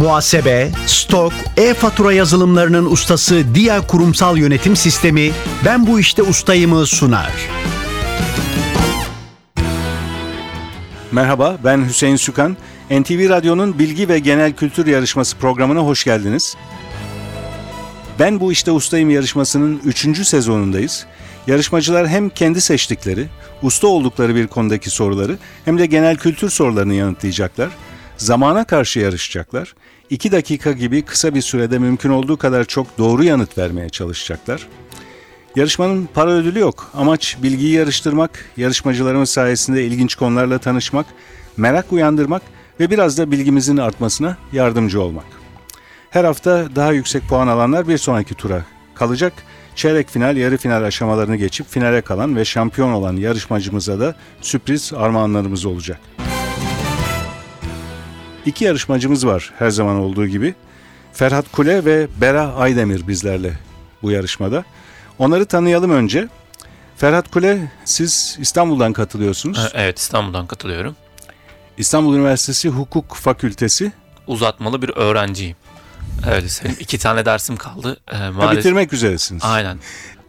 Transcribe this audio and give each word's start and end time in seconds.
Muhasebe, 0.00 0.70
stok, 0.86 1.32
e-fatura 1.56 2.12
yazılımlarının 2.12 2.86
ustası 2.86 3.54
Dia 3.54 3.86
Kurumsal 3.86 4.38
Yönetim 4.38 4.76
Sistemi 4.76 5.30
Ben 5.64 5.86
Bu 5.86 6.00
İşte 6.00 6.22
Ustayım'ı 6.22 6.86
sunar. 6.86 7.32
Merhaba, 11.12 11.56
ben 11.64 11.88
Hüseyin 11.88 12.16
Sükan. 12.16 12.56
NTV 12.90 13.28
Radyo'nun 13.28 13.78
Bilgi 13.78 14.08
ve 14.08 14.18
Genel 14.18 14.52
Kültür 14.52 14.86
Yarışması 14.86 15.36
programına 15.36 15.80
hoş 15.80 16.04
geldiniz. 16.04 16.56
Ben 18.18 18.40
Bu 18.40 18.52
İşte 18.52 18.72
Ustayım 18.72 19.10
yarışmasının 19.10 19.80
3. 19.84 20.26
sezonundayız. 20.26 21.06
Yarışmacılar 21.46 22.08
hem 22.08 22.28
kendi 22.28 22.60
seçtikleri, 22.60 23.26
usta 23.62 23.86
oldukları 23.86 24.34
bir 24.34 24.46
konudaki 24.46 24.90
soruları 24.90 25.38
hem 25.64 25.78
de 25.78 25.86
genel 25.86 26.16
kültür 26.16 26.50
sorularını 26.50 26.94
yanıtlayacaklar. 26.94 27.68
Zamana 28.20 28.64
karşı 28.64 29.00
yarışacaklar. 29.00 29.74
2 30.10 30.32
dakika 30.32 30.72
gibi 30.72 31.02
kısa 31.02 31.34
bir 31.34 31.40
sürede 31.40 31.78
mümkün 31.78 32.10
olduğu 32.10 32.36
kadar 32.36 32.64
çok 32.64 32.98
doğru 32.98 33.24
yanıt 33.24 33.58
vermeye 33.58 33.88
çalışacaklar. 33.88 34.66
Yarışmanın 35.56 36.08
para 36.14 36.30
ödülü 36.30 36.58
yok. 36.58 36.90
Amaç 36.94 37.36
bilgiyi 37.42 37.72
yarıştırmak, 37.72 38.44
yarışmacılarımız 38.56 39.30
sayesinde 39.30 39.84
ilginç 39.84 40.14
konularla 40.14 40.58
tanışmak, 40.58 41.06
merak 41.56 41.92
uyandırmak 41.92 42.42
ve 42.80 42.90
biraz 42.90 43.18
da 43.18 43.30
bilgimizin 43.30 43.76
artmasına 43.76 44.36
yardımcı 44.52 45.02
olmak. 45.02 45.26
Her 46.10 46.24
hafta 46.24 46.76
daha 46.76 46.92
yüksek 46.92 47.28
puan 47.28 47.48
alanlar 47.48 47.88
bir 47.88 47.98
sonraki 47.98 48.34
tura 48.34 48.64
kalacak. 48.94 49.32
Çeyrek 49.74 50.08
final, 50.08 50.36
yarı 50.36 50.56
final 50.56 50.82
aşamalarını 50.82 51.36
geçip 51.36 51.68
finale 51.68 52.00
kalan 52.00 52.36
ve 52.36 52.44
şampiyon 52.44 52.92
olan 52.92 53.16
yarışmacımıza 53.16 54.00
da 54.00 54.14
sürpriz 54.40 54.92
armağanlarımız 54.96 55.64
olacak. 55.66 56.00
İki 58.46 58.64
yarışmacımız 58.64 59.26
var 59.26 59.52
her 59.58 59.70
zaman 59.70 59.96
olduğu 59.96 60.26
gibi. 60.26 60.54
Ferhat 61.12 61.52
Kule 61.52 61.84
ve 61.84 62.06
Bera 62.20 62.54
Aydemir 62.54 63.08
bizlerle 63.08 63.52
bu 64.02 64.10
yarışmada. 64.10 64.64
Onları 65.18 65.46
tanıyalım 65.46 65.90
önce. 65.90 66.28
Ferhat 66.96 67.30
Kule 67.30 67.72
siz 67.84 68.36
İstanbul'dan 68.40 68.92
katılıyorsunuz. 68.92 69.58
E, 69.58 69.68
Evet 69.74 69.98
İstanbul'dan 69.98 70.46
katılıyorum. 70.46 70.96
İstanbul 71.78 72.14
Üniversitesi 72.16 72.68
Hukuk 72.68 73.14
Fakültesi. 73.14 73.92
Uzatmalı 74.26 74.82
bir 74.82 74.88
öğrenciyim. 74.96 75.56
Öyle 76.34 76.48
söyleyeyim. 76.48 76.76
İki 76.80 76.98
tane 76.98 77.24
dersim 77.24 77.56
kaldı. 77.56 77.96
Ee, 78.12 78.16
Ha, 78.16 78.32
maalesef. 78.32 78.58
bitirmek 78.58 78.92
üzeresiniz. 78.92 79.42
Aynen. 79.44 79.78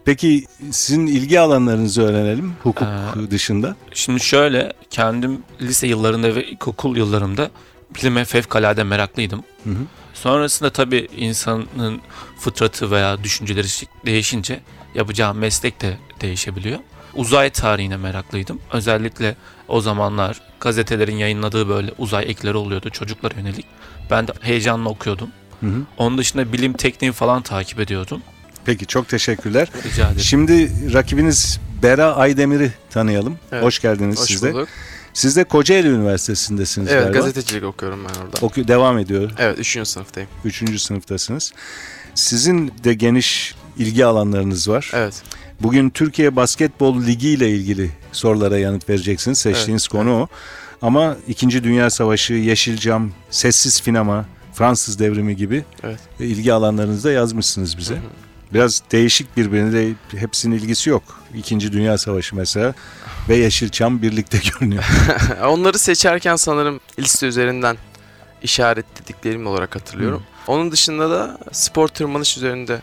Peki 0.04 0.44
sizin 0.70 1.06
ilgi 1.06 1.40
alanlarınızı 1.40 2.02
öğrenelim 2.02 2.52
hukuk 2.62 2.88
Ee, 2.88 3.30
dışında. 3.30 3.76
Şimdi 3.94 4.20
şöyle 4.20 4.72
kendim 4.90 5.42
lise 5.60 5.86
yıllarında 5.86 6.34
ve 6.34 6.44
ilkokul 6.46 6.96
yıllarımda 6.96 7.50
bilime 7.94 8.24
fevkalade 8.24 8.84
meraklıydım. 8.84 9.42
Hı 9.64 9.70
hı. 9.70 9.82
Sonrasında 10.14 10.70
tabii 10.70 11.08
insanın 11.16 12.00
fıtratı 12.38 12.90
veya 12.90 13.24
düşünceleri 13.24 13.66
değişince 14.06 14.60
yapacağı 14.94 15.34
meslek 15.34 15.80
de 15.82 15.98
değişebiliyor. 16.20 16.78
Uzay 17.14 17.50
tarihine 17.50 17.96
meraklıydım. 17.96 18.60
Özellikle 18.72 19.36
o 19.68 19.80
zamanlar 19.80 20.40
gazetelerin 20.60 21.16
yayınladığı 21.16 21.68
böyle 21.68 21.92
uzay 21.98 22.24
ekleri 22.30 22.56
oluyordu 22.56 22.90
çocuklara 22.90 23.34
yönelik. 23.34 23.66
Ben 24.10 24.28
de 24.28 24.32
heyecanla 24.40 24.88
okuyordum. 24.88 25.28
Hı 25.60 25.66
hı. 25.66 25.82
Onun 25.96 26.18
dışında 26.18 26.52
bilim 26.52 26.72
tekniği 26.72 27.12
falan 27.12 27.42
takip 27.42 27.80
ediyordum. 27.80 28.22
Peki 28.64 28.86
çok 28.86 29.08
teşekkürler. 29.08 29.68
Rica 29.84 30.06
ederim. 30.06 30.20
Şimdi 30.20 30.70
rakibiniz 30.92 31.60
Bera 31.82 32.16
Aydemir'i 32.16 32.72
tanıyalım. 32.90 33.38
Evet. 33.52 33.64
Hoş 33.64 33.78
geldiniz 33.78 34.20
Hoş 34.20 34.28
siz 34.28 34.42
de. 34.42 34.54
bulduk. 34.54 34.68
Siz 35.14 35.36
de 35.36 35.44
Kocaeli 35.44 35.88
Üniversitesi'ndesiniz 35.88 36.88
Evet 36.92 37.02
galiba. 37.02 37.18
gazetecilik 37.18 37.64
okuyorum 37.64 38.00
ben 38.04 38.24
orada. 38.24 38.46
Oku 38.46 38.68
devam 38.68 38.98
ediyor. 38.98 39.30
Evet 39.38 39.58
3. 39.58 39.78
sınıftayım. 39.88 40.28
Üçüncü 40.44 40.78
sınıftasınız. 40.78 41.52
Sizin 42.14 42.72
de 42.84 42.94
geniş 42.94 43.54
ilgi 43.78 44.04
alanlarınız 44.06 44.68
var. 44.68 44.90
Evet. 44.94 45.22
Bugün 45.60 45.90
Türkiye 45.90 46.36
Basketbol 46.36 47.02
Ligi 47.02 47.28
ile 47.28 47.50
ilgili 47.50 47.90
sorulara 48.12 48.58
yanıt 48.58 48.88
vereceksiniz. 48.88 49.38
Seçtiğiniz 49.38 49.82
Evet, 49.82 49.88
konu 49.92 50.10
o. 50.20 50.28
Ama 50.82 51.16
İkinci 51.28 51.64
Dünya 51.64 51.90
Savaşı, 51.90 52.34
Yeşilcam, 52.34 53.10
Sessiz 53.30 53.82
Finama, 53.82 54.24
Fransız 54.54 54.98
Devrimi 54.98 55.36
gibi 55.36 55.64
Evet. 55.82 56.00
ilgi 56.20 56.52
alanlarınızda 56.52 57.12
yazmışsınız 57.12 57.78
bize. 57.78 57.94
Hı 57.94 57.98
hı. 57.98 58.02
Biraz 58.54 58.82
değişik 58.92 59.36
birbirine 59.36 59.94
hepsinin 60.16 60.56
ilgisi 60.56 60.90
yok. 60.90 61.02
İkinci 61.36 61.72
Dünya 61.72 61.98
Savaşı 61.98 62.36
mesela 62.36 62.74
ve 63.28 63.36
Yeşilçam 63.36 64.02
birlikte 64.02 64.38
görünüyor. 64.60 64.84
Onları 65.46 65.78
seçerken 65.78 66.36
sanırım 66.36 66.80
liste 66.98 67.26
üzerinden 67.26 67.76
işaretlediklerim 68.42 69.46
olarak 69.46 69.76
hatırlıyorum. 69.76 70.22
Onun 70.46 70.72
dışında 70.72 71.10
da 71.10 71.38
spor 71.52 71.88
tırmanış 71.88 72.36
üzerinde 72.36 72.80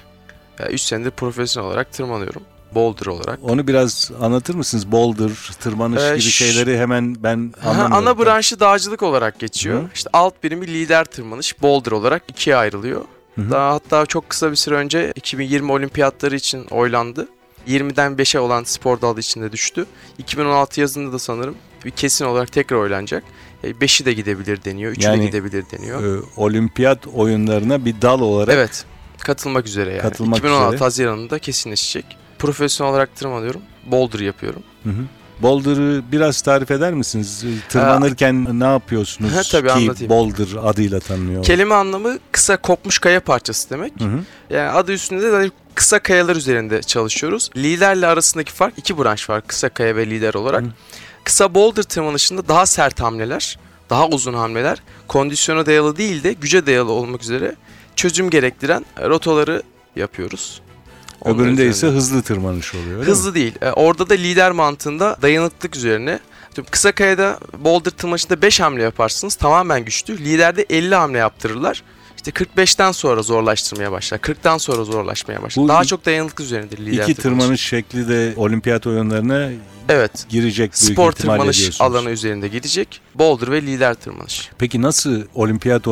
3 0.69 0.81
senedir 0.81 1.11
profesyonel 1.11 1.69
olarak 1.69 1.93
tırmanıyorum. 1.93 2.41
Boulder 2.75 3.05
olarak. 3.05 3.39
Onu 3.43 3.67
biraz 3.67 4.11
anlatır 4.21 4.55
mısınız? 4.55 4.91
Boulder, 4.91 5.31
tırmanış 5.59 6.01
Ee, 6.03 6.09
gibi 6.11 6.21
şeyleri 6.21 6.77
hemen 6.79 7.23
ben 7.23 7.53
anlamıyorum. 7.65 7.93
ana 7.93 8.19
branşı 8.19 8.59
dağcılık 8.59 9.03
olarak 9.03 9.39
geçiyor. 9.39 9.81
Hı. 9.81 9.87
İşte 9.93 10.09
alt 10.13 10.43
birimi 10.43 10.67
lider 10.67 11.05
tırmanış 11.05 11.61
boulder 11.61 11.91
olarak 11.91 12.23
ikiye 12.27 12.55
ayrılıyor. 12.55 13.01
Hı 13.35 13.41
hı. 13.41 13.51
Daha 13.51 13.73
hatta 13.73 14.05
çok 14.05 14.29
kısa 14.29 14.51
bir 14.51 14.55
süre 14.55 14.75
önce 14.75 15.11
2020 15.15 15.71
olimpiyatları 15.71 16.35
için 16.35 16.65
oylandı. 16.65 17.27
20'den 17.67 18.13
5'e 18.13 18.39
olan 18.39 18.63
spor 18.63 19.01
dalı 19.01 19.19
içinde 19.19 19.51
düştü. 19.51 19.85
2016 20.17 20.81
yazında 20.81 21.13
da 21.13 21.19
sanırım 21.19 21.55
bir 21.85 21.91
kesin 21.91 22.25
olarak 22.25 22.51
tekrar 22.51 22.77
oylanacak. 22.77 23.23
5'i 23.63 24.05
de 24.05 24.13
gidebilir 24.13 24.63
deniyor, 24.63 24.93
3'ü 24.93 25.05
Yani, 25.05 25.21
de 25.21 25.25
gidebilir 25.25 25.65
deniyor. 25.71 26.03
Ee, 26.03 26.21
olimpiyat 26.37 27.07
oyunlarına 27.07 27.85
bir 27.85 28.01
dal 28.01 28.21
olarak 28.21 28.53
Evet. 28.53 28.85
Katılmak 29.19 29.67
üzere 29.67 29.89
yani. 29.89 30.01
Katılmak 30.01 30.39
2016 30.39 30.67
üzere. 30.67 30.85
Haziran'ında 30.85 31.39
kesinleşecek. 31.39 32.05
Profesyonel 32.39 32.91
olarak 32.93 33.15
tırmanıyorum. 33.15 33.61
Boulder 33.85 34.19
yapıyorum. 34.19 34.63
Hı 34.83 34.89
hı. 34.89 35.03
Boulder'ı 35.41 36.03
biraz 36.11 36.41
tarif 36.41 36.71
eder 36.71 36.93
misiniz? 36.93 37.43
Tırmanırken 37.69 38.59
ne 38.59 38.65
yapıyorsunuz 38.65 39.31
Ha, 39.35 39.41
tabii, 39.51 39.67
ki 39.67 39.73
anlatayım. 39.73 40.09
Boulder 40.09 40.47
adıyla 40.63 40.99
tanınıyor? 40.99 41.43
Kelime 41.43 41.75
anlamı 41.75 42.17
kısa 42.31 42.57
kopmuş 42.57 42.99
kaya 42.99 43.19
parçası 43.19 43.69
demek. 43.69 43.93
Hı 43.99 44.05
hı. 44.05 44.19
Yani 44.49 44.69
adı 44.69 44.91
üstünde 44.91 45.31
de 45.31 45.51
kısa 45.75 45.99
kayalar 45.99 46.35
üzerinde 46.35 46.81
çalışıyoruz. 46.81 47.49
Liderle 47.55 48.07
arasındaki 48.07 48.51
fark 48.51 48.77
iki 48.77 48.97
branş 48.97 49.29
var 49.29 49.41
kısa 49.47 49.69
kaya 49.69 49.95
ve 49.95 50.07
lider 50.09 50.33
olarak. 50.33 50.63
Hı. 50.63 50.67
Kısa 51.23 51.55
boulder 51.55 51.83
tırmanışında 51.83 52.47
daha 52.47 52.65
sert 52.65 53.01
hamleler, 53.01 53.59
daha 53.89 54.07
uzun 54.07 54.33
hamleler, 54.33 54.83
kondisyona 55.07 55.65
dayalı 55.65 55.97
değil 55.97 56.23
de 56.23 56.33
güce 56.33 56.65
dayalı 56.65 56.91
olmak 56.91 57.21
üzere 57.21 57.55
çözüm 57.95 58.29
gerektiren 58.29 58.85
rotaları 59.01 59.63
yapıyoruz. 59.95 60.61
Öbüründe 61.25 61.67
ise 61.67 61.87
hızlı 61.87 62.21
tırmanış 62.21 62.75
oluyor. 62.75 62.87
öyle 62.91 62.99
mi? 62.99 63.05
hızlı 63.05 63.35
değil. 63.35 63.53
E, 63.61 63.69
Orada 63.71 64.09
da 64.09 64.13
lider 64.13 64.51
mantığında 64.51 65.17
dayanıklık 65.21 65.75
üzerine. 65.75 66.19
Kısa 66.71 66.91
kayada 66.91 67.39
boulder 67.57 67.91
tırmanışında 67.91 68.41
5 68.41 68.59
hamle 68.59 68.83
yaparsınız 68.83 69.35
tamamen 69.35 69.85
güçlü. 69.85 70.17
Liderde 70.17 70.65
50 70.69 70.95
hamle 70.95 71.17
yaptırırlar. 71.17 71.83
İşte 72.17 72.31
45'ten 72.31 72.91
sonra 72.91 73.21
zorlaştırmaya 73.21 73.91
başlar. 73.91 74.17
40'tan 74.17 74.59
sonra 74.59 74.83
zorlaşmaya 74.83 75.43
başlar. 75.43 75.63
Bu 75.63 75.67
Daha 75.67 75.85
çok 75.85 76.05
dayanıklık 76.05 76.39
üzerindedir 76.39 76.77
lider 76.85 77.03
İki 77.03 77.15
tırmanışı. 77.15 77.21
tırmanış 77.39 77.61
şekli 77.61 78.07
de 78.09 78.33
olimpiyat 78.35 78.87
oyunlarına 78.87 79.49
Evet. 79.89 80.11
girecek 80.29 80.71
büyük 80.81 80.93
Spor 80.93 81.11
tırmanış 81.11 81.81
alanı 81.81 82.09
üzerinde 82.09 82.47
gidecek. 82.47 83.01
Boulder 83.15 83.51
ve 83.51 83.61
lider 83.61 83.93
tırmanış. 83.93 84.49
Peki 84.57 84.81
nasıl 84.81 85.21
olimpiyat 85.35 85.87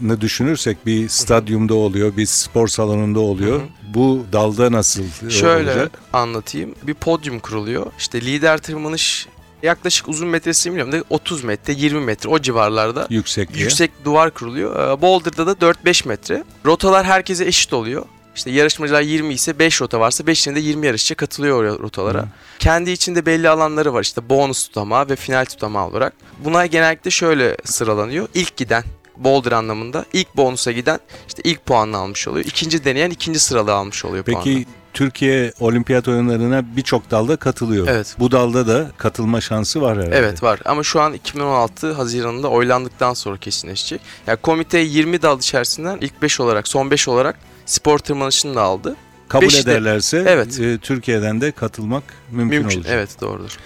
oyunlarını 0.00 0.20
düşünürsek 0.20 0.86
bir 0.86 1.08
stadyumda 1.08 1.74
oluyor, 1.74 2.16
bir 2.16 2.26
spor 2.26 2.68
salonunda 2.68 3.20
oluyor. 3.20 3.60
Hı 3.60 3.62
hı. 3.62 3.94
Bu 3.94 4.26
dalda 4.32 4.72
nasıl 4.72 5.02
Şöyle 5.30 5.70
olacak? 5.70 6.00
anlatayım. 6.12 6.74
Bir 6.82 6.94
podyum 6.94 7.38
kuruluyor. 7.40 7.86
İşte 7.98 8.20
lider 8.20 8.58
tırmanış 8.58 9.26
yaklaşık 9.62 10.08
uzun 10.08 10.28
metresi 10.28 10.70
bilmiyorum 10.70 10.92
da 10.92 11.04
30 11.10 11.44
metre, 11.44 11.72
20 11.72 12.00
metre 12.00 12.28
o 12.28 12.38
civarlarda. 12.38 13.06
Yüksekliğe. 13.10 13.62
Yüksek 13.62 13.90
duvar 14.04 14.30
kuruluyor. 14.30 14.98
Ee, 14.98 15.02
Boulder'da 15.02 15.46
da 15.46 15.52
4-5 15.52 16.08
metre. 16.08 16.44
Rotalar 16.66 17.06
herkese 17.06 17.44
eşit 17.44 17.72
oluyor. 17.72 18.04
İşte 18.36 18.50
yarışmacılar 18.50 19.02
20 19.02 19.34
ise 19.34 19.58
5 19.58 19.80
rota 19.80 20.00
varsa 20.00 20.24
5'inde 20.24 20.54
de 20.54 20.60
20 20.60 20.86
yarışçı 20.86 21.14
katılıyor 21.14 21.80
rotalara. 21.80 22.22
Hı. 22.22 22.28
Kendi 22.58 22.90
içinde 22.90 23.26
belli 23.26 23.48
alanları 23.48 23.94
var 23.94 24.02
işte 24.02 24.28
bonus 24.28 24.66
tutamağı 24.68 25.08
ve 25.08 25.16
final 25.16 25.44
tutamağı 25.44 25.88
olarak. 25.88 26.12
Buna 26.44 26.66
genellikle 26.66 27.10
şöyle 27.10 27.56
sıralanıyor. 27.64 28.28
İlk 28.34 28.56
giden 28.56 28.84
Boulder 29.16 29.52
anlamında 29.52 30.04
ilk 30.12 30.36
bonusa 30.36 30.72
giden 30.72 31.00
işte 31.28 31.42
ilk 31.44 31.66
puanını 31.66 31.96
almış 31.96 32.28
oluyor. 32.28 32.44
İkinci 32.46 32.84
deneyen 32.84 33.10
ikinci 33.10 33.38
sıralı 33.38 33.72
almış 33.74 34.04
oluyor 34.04 34.24
puanını. 34.24 34.44
Peki 34.44 34.66
Türkiye 34.94 35.52
olimpiyat 35.60 36.08
oyunlarına 36.08 36.76
birçok 36.76 37.10
dalda 37.10 37.36
katılıyor. 37.36 37.86
Evet. 37.90 38.16
Bu 38.18 38.30
dalda 38.30 38.66
da 38.66 38.90
katılma 38.96 39.40
şansı 39.40 39.80
var 39.80 39.98
herhalde. 39.98 40.16
Evet 40.16 40.42
var 40.42 40.60
ama 40.64 40.82
şu 40.82 41.00
an 41.00 41.12
2016 41.12 41.92
Haziran'ında 41.92 42.48
oylandıktan 42.48 43.14
sonra 43.14 43.36
kesinleşecek. 43.36 44.00
Yani 44.26 44.36
komite 44.36 44.78
20 44.78 45.22
dal 45.22 45.38
içerisinden 45.38 45.98
ilk 46.00 46.22
5 46.22 46.40
olarak 46.40 46.68
son 46.68 46.90
5 46.90 47.08
olarak 47.08 47.38
spor 47.66 47.98
tırmanışını 47.98 48.54
da 48.54 48.62
aldı. 48.62 48.96
Kabul 49.28 49.46
Beşi 49.46 49.66
de- 49.66 49.70
ederlerse 49.72 50.24
Evet. 50.28 50.60
e, 50.60 50.78
Türkiye'den 50.78 51.40
de 51.40 51.52
katılmak 51.52 52.02
mümkün, 52.30 52.58
Mümkün. 52.60 52.78
olacak. 52.78 52.92
Evet 52.96 53.20
doğrudur. 53.20 53.56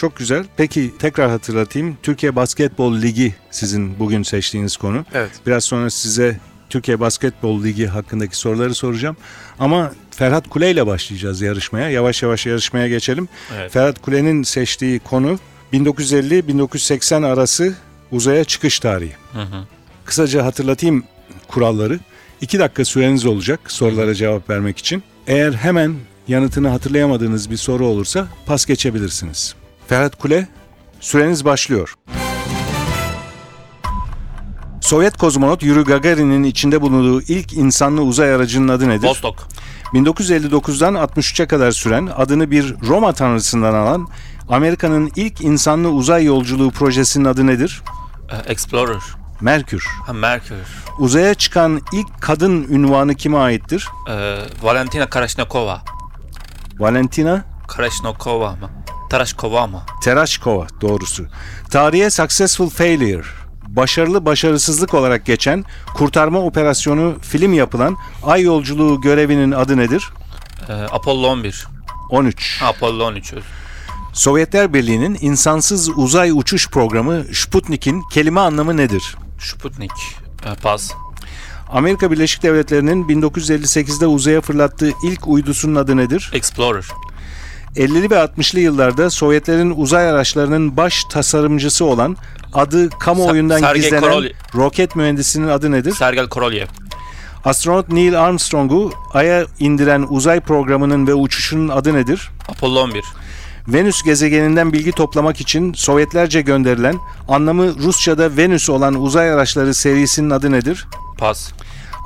Çok 0.00 0.16
güzel. 0.16 0.44
Peki 0.56 0.94
tekrar 0.98 1.30
hatırlatayım. 1.30 1.96
Türkiye 2.02 2.36
Basketbol 2.36 3.02
Ligi 3.02 3.34
sizin 3.50 3.98
bugün 3.98 4.22
seçtiğiniz 4.22 4.76
konu. 4.76 5.04
Evet. 5.14 5.30
Biraz 5.46 5.64
sonra 5.64 5.90
size 5.90 6.40
Türkiye 6.70 7.00
Basketbol 7.00 7.64
Ligi 7.64 7.86
hakkındaki 7.86 8.36
soruları 8.36 8.74
soracağım. 8.74 9.16
Ama 9.58 9.92
Ferhat 10.10 10.48
Kule 10.48 10.70
ile 10.70 10.86
başlayacağız 10.86 11.40
yarışmaya. 11.40 11.90
Yavaş 11.90 12.22
yavaş 12.22 12.46
yarışmaya 12.46 12.88
geçelim. 12.88 13.28
Evet. 13.56 13.72
Ferhat 13.72 14.02
Kule'nin 14.02 14.42
seçtiği 14.42 14.98
konu 14.98 15.38
1950-1980 15.72 17.26
arası 17.26 17.74
uzaya 18.12 18.44
çıkış 18.44 18.80
tarihi. 18.80 19.14
Hı 19.32 19.42
hı. 19.42 19.64
Kısaca 20.04 20.44
hatırlatayım 20.44 21.04
kuralları. 21.48 22.00
2 22.40 22.58
dakika 22.58 22.84
süreniz 22.84 23.26
olacak 23.26 23.60
sorulara 23.72 24.14
cevap 24.14 24.50
vermek 24.50 24.78
için. 24.78 25.02
Eğer 25.26 25.52
hemen 25.52 25.94
yanıtını 26.28 26.68
hatırlayamadığınız 26.68 27.50
bir 27.50 27.56
soru 27.56 27.86
olursa 27.86 28.28
pas 28.46 28.66
geçebilirsiniz. 28.66 29.59
Ferhat 29.90 30.18
Kule, 30.18 30.48
süreniz 31.00 31.44
başlıyor. 31.44 31.94
Sovyet 34.80 35.16
kozmonot 35.16 35.62
Yuri 35.62 35.84
Gagarin'in 35.84 36.42
içinde 36.42 36.80
bulunduğu 36.80 37.22
ilk 37.22 37.52
insanlı 37.52 38.02
uzay 38.02 38.34
aracının 38.34 38.68
adı 38.68 38.88
nedir? 38.88 39.08
Vostok. 39.08 39.48
1959'dan 39.94 40.94
63'e 40.94 41.46
kadar 41.46 41.70
süren 41.70 42.08
adını 42.16 42.50
bir 42.50 42.74
Roma 42.88 43.12
tanrısından 43.12 43.74
alan 43.74 44.08
Amerika'nın 44.48 45.10
ilk 45.16 45.40
insanlı 45.40 45.88
uzay 45.88 46.24
yolculuğu 46.24 46.70
projesinin 46.70 47.24
adı 47.24 47.46
nedir? 47.46 47.82
Ee, 48.30 48.52
Explorer. 48.52 49.02
Merkür. 49.40 49.84
Ha, 50.06 50.12
Merkür. 50.12 50.56
Uzaya 50.98 51.34
çıkan 51.34 51.80
ilk 51.92 52.22
kadın 52.22 52.62
ünvanı 52.62 53.14
kime 53.14 53.38
aittir? 53.38 53.88
Ee, 54.10 54.38
Valentina 54.62 55.10
Karashnikova. 55.10 55.82
Valentina 56.78 57.44
Karashnikova 57.68 58.50
mı? 58.50 58.70
Tarashkova 59.10 59.66
mı? 59.66 59.82
Terashkova 60.02 60.66
doğrusu. 60.80 61.26
Tarihe 61.70 62.10
Successful 62.10 62.68
Failure, 62.68 63.26
başarılı 63.68 64.24
başarısızlık 64.24 64.94
olarak 64.94 65.26
geçen 65.26 65.64
kurtarma 65.94 66.38
operasyonu 66.38 67.14
film 67.22 67.52
yapılan 67.52 67.96
ay 68.22 68.42
yolculuğu 68.42 69.00
görevinin 69.00 69.50
adı 69.52 69.76
nedir? 69.76 70.10
Ee, 70.68 70.72
Apollo 70.72 71.28
11. 71.28 71.66
13. 72.10 72.60
Ha, 72.60 72.66
Apollo 72.66 73.04
13. 73.04 73.32
özür. 73.32 73.44
Sovyetler 74.12 74.74
Birliği'nin 74.74 75.18
insansız 75.20 75.88
uzay 75.98 76.30
uçuş 76.30 76.68
programı 76.68 77.24
Sputnik'in 77.32 78.02
kelime 78.12 78.40
anlamı 78.40 78.76
nedir? 78.76 79.16
Sputnik. 79.38 79.92
Ee, 80.44 80.54
pas. 80.62 80.90
Amerika 81.72 82.10
Birleşik 82.10 82.42
Devletleri'nin 82.42 83.08
1958'de 83.08 84.06
uzaya 84.06 84.40
fırlattığı 84.40 84.90
ilk 85.02 85.28
uydusunun 85.28 85.74
adı 85.74 85.96
nedir? 85.96 86.30
Explorer. 86.34 86.84
50'li 87.76 88.10
ve 88.10 88.14
60'lı 88.14 88.60
yıllarda 88.60 89.10
Sovyetlerin 89.10 89.74
uzay 89.76 90.08
araçlarının 90.10 90.76
baş 90.76 91.04
tasarımcısı 91.04 91.84
olan 91.84 92.16
adı 92.54 92.88
kamuoyundan 92.90 93.56
Sa- 93.58 93.60
Sergey 93.60 93.82
gizlenen 93.82 94.00
Korolev. 94.02 94.30
roket 94.54 94.96
mühendisinin 94.96 95.48
adı 95.48 95.70
nedir? 95.72 95.92
Sergel 95.92 96.28
Korolev. 96.28 96.66
Astronot 97.44 97.88
Neil 97.88 98.20
Armstrong'u 98.20 98.92
Ay'a 99.12 99.44
indiren 99.58 100.06
uzay 100.08 100.40
programının 100.40 101.06
ve 101.06 101.14
uçuşunun 101.14 101.68
adı 101.68 101.94
nedir? 101.94 102.30
Apollo 102.48 102.80
11. 102.80 103.04
Venüs 103.68 104.02
gezegeninden 104.02 104.72
bilgi 104.72 104.92
toplamak 104.92 105.40
için 105.40 105.72
Sovyetlerce 105.72 106.40
gönderilen, 106.40 106.96
anlamı 107.28 107.78
Rusça'da 107.78 108.36
Venüs 108.36 108.70
olan 108.70 108.94
uzay 109.02 109.30
araçları 109.32 109.74
serisinin 109.74 110.30
adı 110.30 110.52
nedir? 110.52 110.86
Pas. 111.18 111.52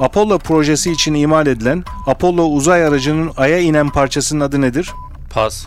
Apollo 0.00 0.38
projesi 0.38 0.92
için 0.92 1.14
imal 1.14 1.46
edilen 1.46 1.84
Apollo 2.06 2.42
uzay 2.44 2.84
aracının 2.86 3.30
Ay'a 3.36 3.58
inen 3.58 3.90
parçasının 3.90 4.40
adı 4.40 4.60
nedir? 4.60 4.92
Pas. 5.34 5.66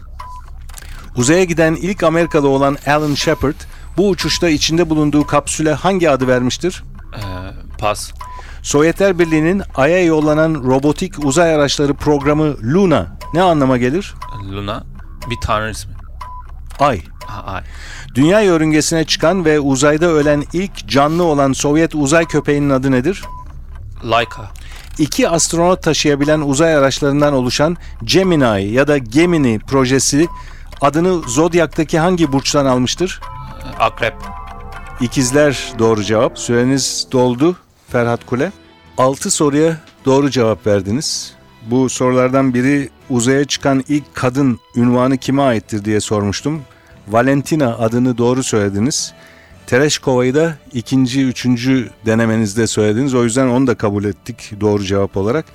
Uzaya 1.15 1.43
giden 1.43 1.75
ilk 1.75 2.03
Amerikalı 2.03 2.47
olan 2.47 2.77
Alan 2.87 3.13
Shepard, 3.13 3.55
bu 3.97 4.09
uçuşta 4.09 4.49
içinde 4.49 4.89
bulunduğu 4.89 5.27
kapsüle 5.27 5.73
hangi 5.73 6.09
adı 6.09 6.27
vermiştir? 6.27 6.83
Ee, 7.15 7.19
pas. 7.77 8.11
Sovyetler 8.61 9.19
Birliği'nin 9.19 9.63
Ay'a 9.75 10.03
yollanan 10.03 10.53
robotik 10.53 11.25
uzay 11.25 11.55
araçları 11.55 11.93
programı 11.93 12.57
Luna 12.63 13.17
ne 13.33 13.41
anlama 13.41 13.77
gelir? 13.77 14.13
Luna. 14.51 14.83
Bir 15.29 15.37
tanrı 15.41 15.71
ismi. 15.71 15.93
Ay. 16.79 17.01
Ha, 17.25 17.43
ay. 17.43 17.63
Dünya 18.15 18.41
yörüngesine 18.41 19.05
çıkan 19.05 19.45
ve 19.45 19.59
uzayda 19.59 20.05
ölen 20.05 20.43
ilk 20.53 20.87
canlı 20.87 21.23
olan 21.23 21.53
Sovyet 21.53 21.95
uzay 21.95 22.25
köpeğinin 22.25 22.69
adı 22.69 22.91
nedir? 22.91 23.23
Laika. 24.03 24.51
İki 24.99 25.29
astronot 25.29 25.83
taşıyabilen 25.83 26.41
uzay 26.41 26.75
araçlarından 26.75 27.33
oluşan 27.33 27.77
Gemini 28.03 28.63
ya 28.63 28.87
da 28.87 28.97
Gemini 28.97 29.59
projesi 29.59 30.27
adını 30.81 31.29
Zodyak'taki 31.29 31.99
hangi 31.99 32.31
burçtan 32.31 32.65
almıştır? 32.65 33.21
Akrep. 33.79 34.13
İkizler 35.01 35.73
doğru 35.79 36.03
cevap. 36.03 36.39
Süreniz 36.39 37.07
doldu 37.11 37.55
Ferhat 37.89 38.25
Kule. 38.25 38.51
6 38.97 39.31
soruya 39.31 39.77
doğru 40.05 40.29
cevap 40.29 40.67
verdiniz. 40.67 41.33
Bu 41.65 41.89
sorulardan 41.89 42.53
biri 42.53 42.89
uzaya 43.09 43.45
çıkan 43.45 43.83
ilk 43.87 44.15
kadın 44.15 44.59
ünvanı 44.75 45.17
kime 45.17 45.41
aittir 45.41 45.85
diye 45.85 45.99
sormuştum. 45.99 46.61
Valentina 47.07 47.75
adını 47.77 48.17
doğru 48.17 48.43
söylediniz. 48.43 49.13
Tereshkova'yı 49.67 50.35
da 50.35 50.57
ikinci, 50.73 51.23
üçüncü 51.23 51.89
denemenizde 52.05 52.67
söylediniz. 52.67 53.13
O 53.15 53.23
yüzden 53.23 53.47
onu 53.47 53.67
da 53.67 53.75
kabul 53.75 54.03
ettik 54.05 54.51
doğru 54.61 54.83
cevap 54.83 55.17
olarak. 55.17 55.45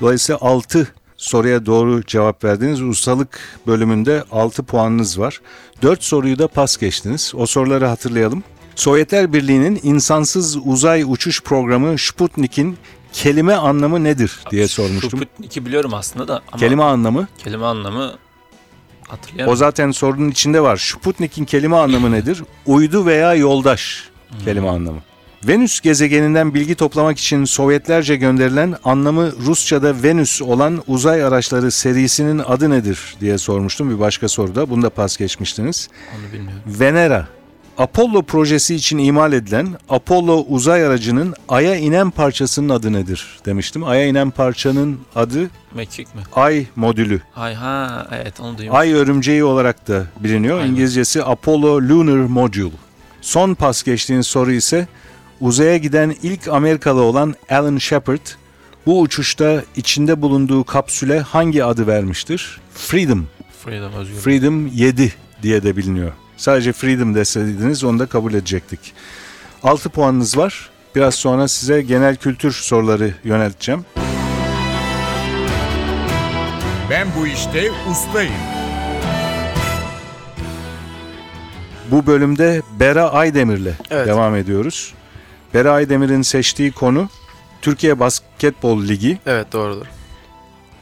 Dolayısıyla 0.00 0.38
6 0.40 0.88
soruya 1.16 1.66
doğru 1.66 2.02
cevap 2.06 2.44
verdiniz. 2.44 2.82
Ustalık 2.82 3.38
bölümünde 3.66 4.24
6 4.32 4.62
puanınız 4.62 5.18
var. 5.18 5.40
4 5.82 6.02
soruyu 6.04 6.38
da 6.38 6.48
pas 6.48 6.76
geçtiniz. 6.76 7.32
O 7.36 7.46
soruları 7.46 7.86
hatırlayalım. 7.86 8.44
Sovyetler 8.76 9.32
Birliği'nin 9.32 9.80
insansız 9.82 10.56
uzay 10.64 11.04
uçuş 11.06 11.42
programı 11.42 11.98
Sputnik'in 11.98 12.76
kelime 13.12 13.54
anlamı 13.54 14.04
nedir 14.04 14.40
diye 14.50 14.68
sormuştum. 14.68 15.20
Sputnik'i 15.20 15.66
biliyorum 15.66 15.94
aslında 15.94 16.28
da 16.28 16.42
ama 16.52 16.56
Kelime 16.60 16.82
anlamı. 16.82 17.28
kelime 17.38 17.64
anlamı 17.64 18.14
O 19.46 19.56
zaten 19.56 19.90
sorunun 19.90 20.30
içinde 20.30 20.60
var. 20.60 20.76
Sputnik'in 20.76 21.44
kelime 21.44 21.76
anlamı 21.76 22.12
nedir? 22.12 22.42
Uydu 22.66 23.06
veya 23.06 23.34
yoldaş 23.34 24.08
kelime 24.44 24.68
anlamı. 24.68 24.98
Venüs 25.48 25.80
gezegeninden 25.80 26.54
bilgi 26.54 26.74
toplamak 26.74 27.18
için 27.18 27.44
Sovyetlerce 27.44 28.16
gönderilen 28.16 28.76
anlamı 28.84 29.32
Rusça'da 29.46 30.02
Venüs 30.02 30.42
olan 30.42 30.82
uzay 30.86 31.24
araçları 31.24 31.70
serisinin 31.70 32.38
adı 32.38 32.70
nedir 32.70 33.16
diye 33.20 33.38
sormuştum 33.38 33.90
bir 33.90 34.00
başka 34.00 34.28
soruda. 34.28 34.70
Bunu 34.70 34.82
da 34.82 34.90
pas 34.90 35.16
geçmiştiniz. 35.16 35.88
Onu 36.18 36.32
bilmiyorum. 36.32 36.62
Venera. 36.66 37.28
Apollo 37.78 38.22
projesi 38.22 38.74
için 38.74 38.98
imal 38.98 39.32
edilen 39.32 39.68
Apollo 39.88 40.44
uzay 40.48 40.86
aracının 40.86 41.34
Ay'a 41.48 41.76
inen 41.76 42.10
parçasının 42.10 42.68
adı 42.68 42.92
nedir 42.92 43.38
demiştim. 43.46 43.84
Ay'a 43.84 44.06
inen 44.06 44.30
parçanın 44.30 44.98
adı 45.14 45.50
Mekik 45.74 46.14
mi? 46.14 46.20
Ay 46.32 46.66
modülü. 46.76 47.20
Ay 47.36 47.54
ha 47.54 48.06
evet 48.12 48.40
onu 48.40 48.58
duymuştum. 48.58 48.76
Ay 48.76 48.92
örümceği 48.92 49.44
olarak 49.44 49.88
da 49.88 50.06
biliniyor. 50.20 50.58
Aynen. 50.58 50.70
İngilizcesi 50.70 51.24
Apollo 51.24 51.80
Lunar 51.80 52.26
Module. 52.26 52.70
Son 53.20 53.54
pas 53.54 53.82
geçtiğin 53.82 54.20
soru 54.20 54.52
ise 54.52 54.88
uzaya 55.40 55.76
giden 55.76 56.14
ilk 56.22 56.48
Amerikalı 56.48 57.02
olan 57.02 57.34
Alan 57.50 57.78
Shepard 57.78 58.26
bu 58.86 59.00
uçuşta 59.00 59.62
içinde 59.76 60.22
bulunduğu 60.22 60.64
kapsüle 60.64 61.20
hangi 61.20 61.64
adı 61.64 61.86
vermiştir? 61.86 62.60
Freedom. 62.74 63.26
Freedom 63.64 63.92
özgürlük. 63.92 64.22
Freedom 64.22 64.66
7 64.66 65.12
diye 65.42 65.62
de 65.62 65.76
biliniyor. 65.76 66.12
Sadece 66.36 66.72
Freedom 66.72 67.14
deseydiniz 67.14 67.84
onu 67.84 67.98
da 67.98 68.06
kabul 68.06 68.34
edecektik. 68.34 68.92
6 69.62 69.88
puanınız 69.88 70.36
var. 70.38 70.70
Biraz 70.96 71.14
sonra 71.14 71.48
size 71.48 71.82
genel 71.82 72.16
kültür 72.16 72.52
soruları 72.52 73.14
yönelteceğim. 73.24 73.84
Ben 76.90 77.08
bu 77.18 77.26
işte 77.26 77.70
ustayım. 77.90 78.32
Bu 81.90 82.06
bölümde 82.06 82.62
Bera 82.80 83.10
Aydemir'le 83.10 83.72
Evet. 83.90 84.06
devam 84.06 84.36
ediyoruz. 84.36 84.94
Bera 85.54 85.72
Aydemir'in 85.72 86.22
seçtiği 86.22 86.72
konu 86.72 87.08
Türkiye 87.62 88.00
Basketbol 88.00 88.82
Ligi. 88.82 89.18
Evet 89.26 89.52
doğrudur. 89.52 89.86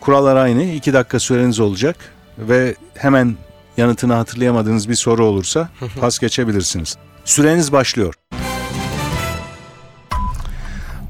Kurallar 0.01 0.37
aynı. 0.37 0.63
2 0.65 0.93
dakika 0.93 1.19
süreniz 1.19 1.61
olacak 1.61 1.97
ve 2.39 2.75
hemen 2.95 3.37
yanıtını 3.77 4.15
hatırlayamadığınız 4.15 4.89
bir 4.89 4.95
soru 4.95 5.25
olursa 5.25 5.69
pas 6.01 6.19
geçebilirsiniz. 6.19 6.97
Süreniz 7.25 7.73
başlıyor. 7.73 8.15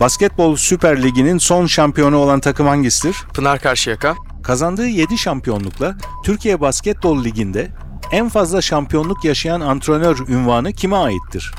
Basketbol 0.01 0.57
Süper 0.57 1.03
Ligi'nin 1.03 1.39
son 1.39 1.67
şampiyonu 1.67 2.17
olan 2.17 2.41
takım 2.41 2.67
hangisidir? 2.67 3.17
Pınar 3.35 3.59
Karşıyaka. 3.61 4.15
Kazandığı 4.43 4.87
7 4.87 5.19
şampiyonlukla 5.19 5.95
Türkiye 6.25 6.61
Basketbol 6.61 7.25
Ligi'nde 7.25 7.69
en 8.13 8.29
fazla 8.29 8.63
şampiyonluk 8.63 9.25
yaşayan 9.25 9.61
antrenör 9.61 10.29
ünvanı 10.29 10.73
kime 10.73 10.97
aittir? 10.97 11.53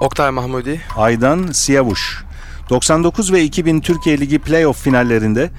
Oktay 0.00 0.30
Mahmudi. 0.30 0.80
Aydan 0.96 1.46
Siyavuş. 1.52 2.24
99 2.70 3.32
ve 3.32 3.42
2000 3.42 3.80
Türkiye 3.80 4.20
Ligi 4.20 4.38
playoff 4.38 4.82
finallerinde 4.82 5.50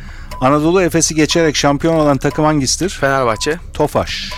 Anadolu 0.42 0.82
Efes'i 0.82 1.16
geçerek 1.16 1.56
şampiyon 1.56 1.96
olan 1.96 2.18
takım 2.18 2.46
hangisidir? 2.46 2.90
Fenerbahçe. 2.90 3.58
Tofaş. 3.74 4.32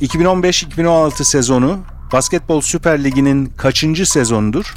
2015-2016 0.00 1.24
sezonu 1.24 1.78
Basketbol 2.12 2.60
Süper 2.60 3.04
Ligi'nin 3.04 3.46
kaçıncı 3.46 4.06
sezonudur? 4.06 4.74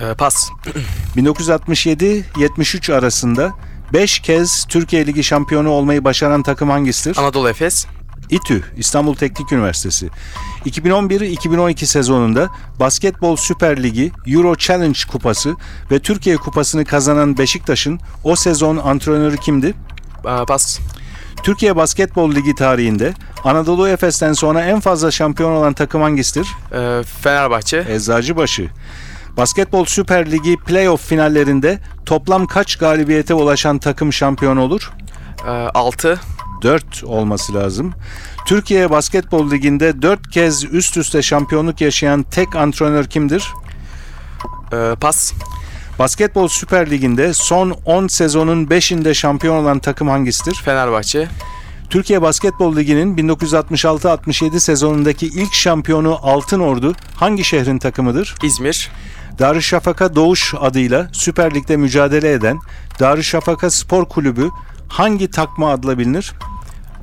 Ee, 0.00 0.14
pas. 0.14 0.48
1967-73 1.16 2.94
arasında 2.94 3.52
5 3.92 4.18
kez 4.18 4.64
Türkiye 4.68 5.06
Ligi 5.06 5.24
şampiyonu 5.24 5.68
olmayı 5.70 6.04
başaran 6.04 6.42
takım 6.42 6.70
hangisidir? 6.70 7.18
Anadolu 7.18 7.48
Efes. 7.48 7.86
İTÜ, 8.30 8.64
İstanbul 8.76 9.14
Teknik 9.14 9.52
Üniversitesi. 9.52 10.08
2011-2012 10.66 11.86
sezonunda 11.86 12.48
Basketbol 12.80 13.36
Süper 13.36 13.82
Ligi, 13.82 14.12
Euro 14.26 14.56
Challenge 14.56 14.98
Kupası 15.12 15.56
ve 15.90 15.98
Türkiye 15.98 16.36
Kupası'nı 16.36 16.84
kazanan 16.84 17.38
Beşiktaş'ın 17.38 18.00
o 18.24 18.36
sezon 18.36 18.76
antrenörü 18.76 19.36
kimdi? 19.36 19.74
Aa, 20.24 20.44
pas. 20.44 20.78
Türkiye 21.42 21.76
Basketbol 21.76 22.34
Ligi 22.34 22.54
tarihinde 22.54 23.14
Anadolu 23.44 23.88
Efes'ten 23.88 24.32
sonra 24.32 24.60
en 24.64 24.80
fazla 24.80 25.10
şampiyon 25.10 25.52
olan 25.52 25.72
takım 25.72 26.02
hangisidir? 26.02 26.48
Ee, 26.72 27.02
Fenerbahçe. 27.22 27.84
Eczacıbaşı. 27.88 28.68
Basketbol 29.36 29.84
Süper 29.84 30.30
Ligi 30.30 30.56
playoff 30.56 31.06
finallerinde 31.06 31.78
toplam 32.06 32.46
kaç 32.46 32.76
galibiyete 32.76 33.34
ulaşan 33.34 33.78
takım 33.78 34.12
şampiyon 34.12 34.56
olur? 34.56 34.92
Ee, 35.46 35.50
6. 35.50 36.20
4 36.62 37.04
olması 37.04 37.54
lazım. 37.54 37.94
Türkiye 38.46 38.90
Basketbol 38.90 39.50
Ligi'nde 39.50 40.02
4 40.02 40.30
kez 40.30 40.64
üst 40.64 40.96
üste 40.96 41.22
şampiyonluk 41.22 41.80
yaşayan 41.80 42.22
tek 42.22 42.56
antrenör 42.56 43.04
kimdir? 43.04 43.52
Ee, 44.72 44.94
pas. 45.00 45.32
Basketbol 45.98 46.48
Süper 46.48 46.90
Ligi'nde 46.90 47.34
son 47.34 47.70
10 47.70 48.06
sezonun 48.06 48.66
5'inde 48.66 49.14
şampiyon 49.14 49.56
olan 49.56 49.78
takım 49.78 50.08
hangisidir? 50.08 50.54
Fenerbahçe. 50.54 51.28
Türkiye 51.90 52.22
Basketbol 52.22 52.76
Ligi'nin 52.76 53.16
1966-67 53.16 54.60
sezonundaki 54.60 55.26
ilk 55.26 55.54
şampiyonu 55.54 56.18
Altın 56.22 56.60
Ordu 56.60 56.94
hangi 57.16 57.44
şehrin 57.44 57.78
takımıdır? 57.78 58.34
İzmir. 58.42 58.90
Darüşşafaka 59.38 60.14
Doğuş 60.16 60.54
adıyla 60.60 61.08
Süper 61.12 61.54
Lig'de 61.54 61.76
mücadele 61.76 62.32
eden 62.32 62.58
Darüşşafaka 63.00 63.70
Spor 63.70 64.04
Kulübü 64.04 64.50
hangi 64.88 65.30
takma 65.30 65.70
adla 65.70 65.98
bilinir? 65.98 66.32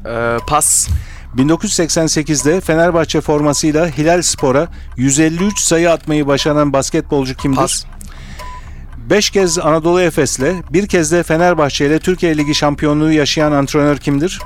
Ee, 0.06 0.38
pas. 0.48 0.88
1988'de 1.38 2.62
Fenerbahçe 2.62 3.22
formasıyla 3.22 3.88
Hilal 3.88 4.22
Spor'a 4.22 4.68
153 4.98 5.60
sayı 5.60 5.92
atmayı 5.92 6.28
başaran 6.28 6.74
basketbolcu 6.74 7.36
kimdir? 7.38 7.58
Pas. 7.58 7.86
5 9.10 9.30
kez 9.30 9.60
Anadolu 9.60 10.02
Efes'le, 10.02 10.64
bir 10.74 10.88
kez 10.88 11.12
de 11.12 11.24
Fenerbahçe 11.24 11.86
ile 11.86 12.00
Türkiye 12.00 12.38
Ligi 12.38 12.56
şampiyonluğu 12.56 13.12
yaşayan 13.12 13.52
antrenör 13.52 13.98
kimdir? 13.98 14.40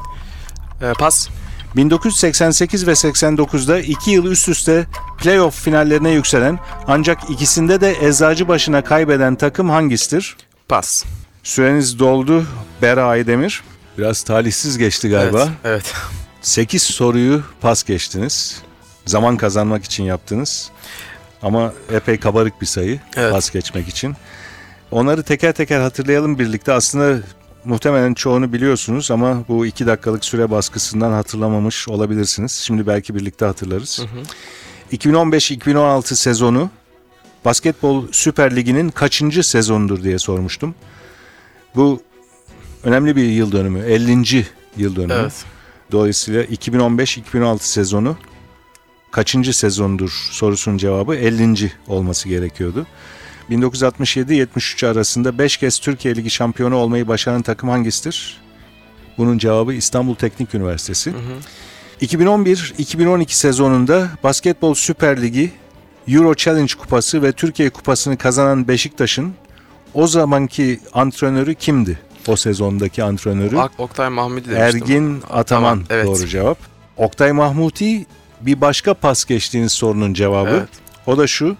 Ee, 0.82 0.94
pas. 1.00 1.30
1988 1.76 2.88
ve 2.88 2.92
89'da 2.92 3.80
2 3.80 4.12
yıl 4.12 4.26
üst 4.26 4.50
üste 4.50 4.86
playoff 5.18 5.64
finallerine 5.64 6.10
yükselen 6.12 6.60
ancak 6.88 7.30
ikisinde 7.30 7.82
de 7.82 7.96
eczacı 8.08 8.48
başına 8.48 8.84
kaybeden 8.84 9.36
takım 9.36 9.70
hangisidir? 9.70 10.38
Pas. 10.70 11.04
Süreniz 11.44 12.00
doldu 12.00 12.46
Bera 12.82 13.06
Aydemir. 13.06 13.64
Biraz 13.98 14.24
talihsiz 14.24 14.78
geçti 14.78 15.10
galiba. 15.10 15.42
Evet. 15.42 15.52
evet. 15.64 15.94
8 16.42 16.84
soruyu 16.84 17.44
pas 17.62 17.84
geçtiniz. 17.84 18.62
Zaman 19.06 19.38
kazanmak 19.38 19.84
için 19.84 20.04
yaptınız. 20.04 20.70
Ama 21.42 21.74
epey 21.94 22.20
kabarık 22.20 22.62
bir 22.62 22.66
sayı 22.66 23.00
Evet. 23.16 23.32
pas 23.32 23.52
geçmek 23.52 23.88
için. 23.88 24.16
Onları 24.94 25.24
teker 25.24 25.54
teker 25.54 25.80
hatırlayalım 25.80 26.40
birlikte. 26.40 26.74
Aslında 26.74 27.20
muhtemelen 27.66 28.14
çoğunu 28.14 28.54
biliyorsunuz 28.54 29.12
ama 29.12 29.44
bu 29.48 29.66
2 29.66 29.88
dakikalık 29.88 30.26
süre 30.26 30.52
baskısından 30.52 31.12
hatırlamamış 31.12 31.88
olabilirsiniz. 31.88 32.52
Şimdi 32.52 32.88
belki 32.88 33.16
birlikte 33.16 33.46
hatırlarız. 33.46 34.06
2015-2016 34.92 36.16
sezonu 36.16 36.70
Basketbol 37.46 38.08
Süper 38.12 38.56
Ligi'nin 38.56 38.90
kaçıncı 38.90 39.44
sezonudur 39.44 40.04
diye 40.04 40.20
sormuştum. 40.20 40.76
Bu 41.76 42.02
önemli 42.84 43.16
bir 43.16 43.24
yıl 43.26 43.52
dönümü. 43.52 43.80
50. 43.80 44.46
yıl 44.78 44.96
dönümü. 44.96 45.14
Evet. 45.14 45.46
Dolayısıyla 45.92 46.44
2015-2016 46.44 47.60
sezonu 47.60 48.18
kaçıncı 49.12 49.58
sezondur 49.58 50.28
sorusunun 50.32 50.78
cevabı 50.78 51.16
50. 51.16 51.72
olması 51.88 52.30
gerekiyordu. 52.30 52.86
1967-73 53.50 54.88
arasında 54.88 55.38
5 55.38 55.58
kez 55.58 55.80
Türkiye 55.80 56.16
Ligi 56.16 56.30
şampiyonu 56.30 56.76
olmayı 56.76 57.08
başaran 57.08 57.42
takım 57.42 57.70
hangisidir? 57.70 58.42
Bunun 59.18 59.38
cevabı 59.38 59.74
İstanbul 59.74 60.16
Teknik 60.16 60.56
Üniversitesi. 60.56 61.14
2011-2012 62.02 63.30
sezonunda 63.30 64.10
Basketbol 64.24 64.74
Süper 64.74 65.22
Ligi, 65.22 65.52
Euro 66.08 66.36
Challenge 66.36 66.74
Kupası 66.80 67.22
ve 67.22 67.32
Türkiye 67.32 67.70
Kupası'nı 67.70 68.18
kazanan 68.18 68.68
Beşiktaş'ın 68.68 69.34
o 69.94 70.08
zamanki 70.08 70.80
antrenörü 70.94 71.56
kimdi? 71.56 72.00
O 72.28 72.36
sezondaki 72.36 73.04
antrenörü? 73.04 73.58
Oktay 73.78 74.10
Mahmudi 74.10 74.50
demiştim. 74.50 74.82
Ergin 74.82 75.24
Ataman 75.30 75.84
evet. 75.90 76.08
doğru 76.08 76.28
cevap. 76.28 76.58
Oktay 76.98 77.32
Mahmuti 77.32 78.06
bir 78.42 78.62
başka 78.62 78.94
pas 78.94 79.26
geçtiğiniz 79.26 79.72
sorunun 79.72 80.14
cevabı. 80.14 80.50
Evet. 80.50 80.70
O 81.08 81.18
da 81.18 81.28
şu. 81.28 81.58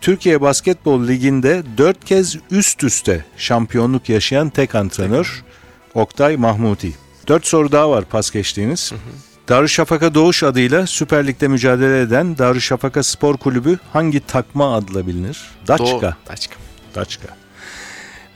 Türkiye 0.00 0.40
Basketbol 0.40 1.08
Ligi'nde 1.08 1.62
4 1.78 2.04
kez 2.04 2.36
üst 2.50 2.84
üste 2.84 3.24
şampiyonluk 3.36 4.08
yaşayan 4.08 4.50
tek 4.50 4.74
antrenör 4.74 5.44
Oktay 5.94 6.36
Mahmuti. 6.36 6.92
4 7.28 7.46
soru 7.46 7.72
daha 7.72 7.90
var 7.90 8.04
pas 8.04 8.30
geçtiğiniz. 8.30 8.92
Darüşşafaka 9.48 10.14
Doğuş 10.14 10.42
adıyla 10.42 10.86
Süper 10.86 11.26
Lig'de 11.26 11.48
mücadele 11.48 12.00
eden 12.00 12.38
Darüşşafaka 12.38 13.02
Spor 13.02 13.36
Kulübü 13.36 13.78
hangi 13.92 14.26
takma 14.26 14.74
adla 14.76 15.06
bilinir? 15.06 15.40
Daçka. 15.68 15.86
Doğu. 15.86 16.00
Daçka. 16.28 16.54
Daçka. 16.94 17.28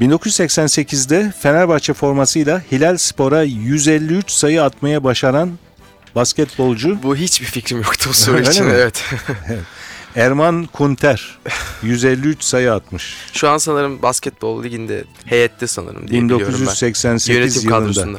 1988'de 0.00 1.32
Fenerbahçe 1.40 1.92
formasıyla 1.94 2.62
Hilal 2.72 2.96
Spor'a 2.96 3.42
153 3.42 4.30
sayı 4.30 4.62
atmaya 4.62 5.04
başaran 5.04 5.50
basketbolcu 6.14 6.98
Bu 7.02 7.16
hiçbir 7.16 7.46
fikrim 7.46 7.78
yoktu 7.78 8.06
bu 8.08 8.14
soru 8.14 8.40
için. 8.40 8.66
mi? 8.66 8.72
Evet. 8.76 9.04
Erman 10.16 10.66
Kunter 10.72 11.38
153 11.82 12.42
sayı 12.42 12.72
atmış. 12.72 13.14
Şu 13.32 13.48
an 13.48 13.58
sanırım 13.58 14.02
basketbol 14.02 14.64
liginde 14.64 15.04
heyette 15.24 15.66
sanırım 15.66 16.08
diye 16.08 16.22
biliyorum 16.22 16.46
ben. 16.48 16.54
1988 16.54 17.36
Yönetim 17.36 17.62
yılında. 17.62 17.78
kadrosunda. 17.78 18.18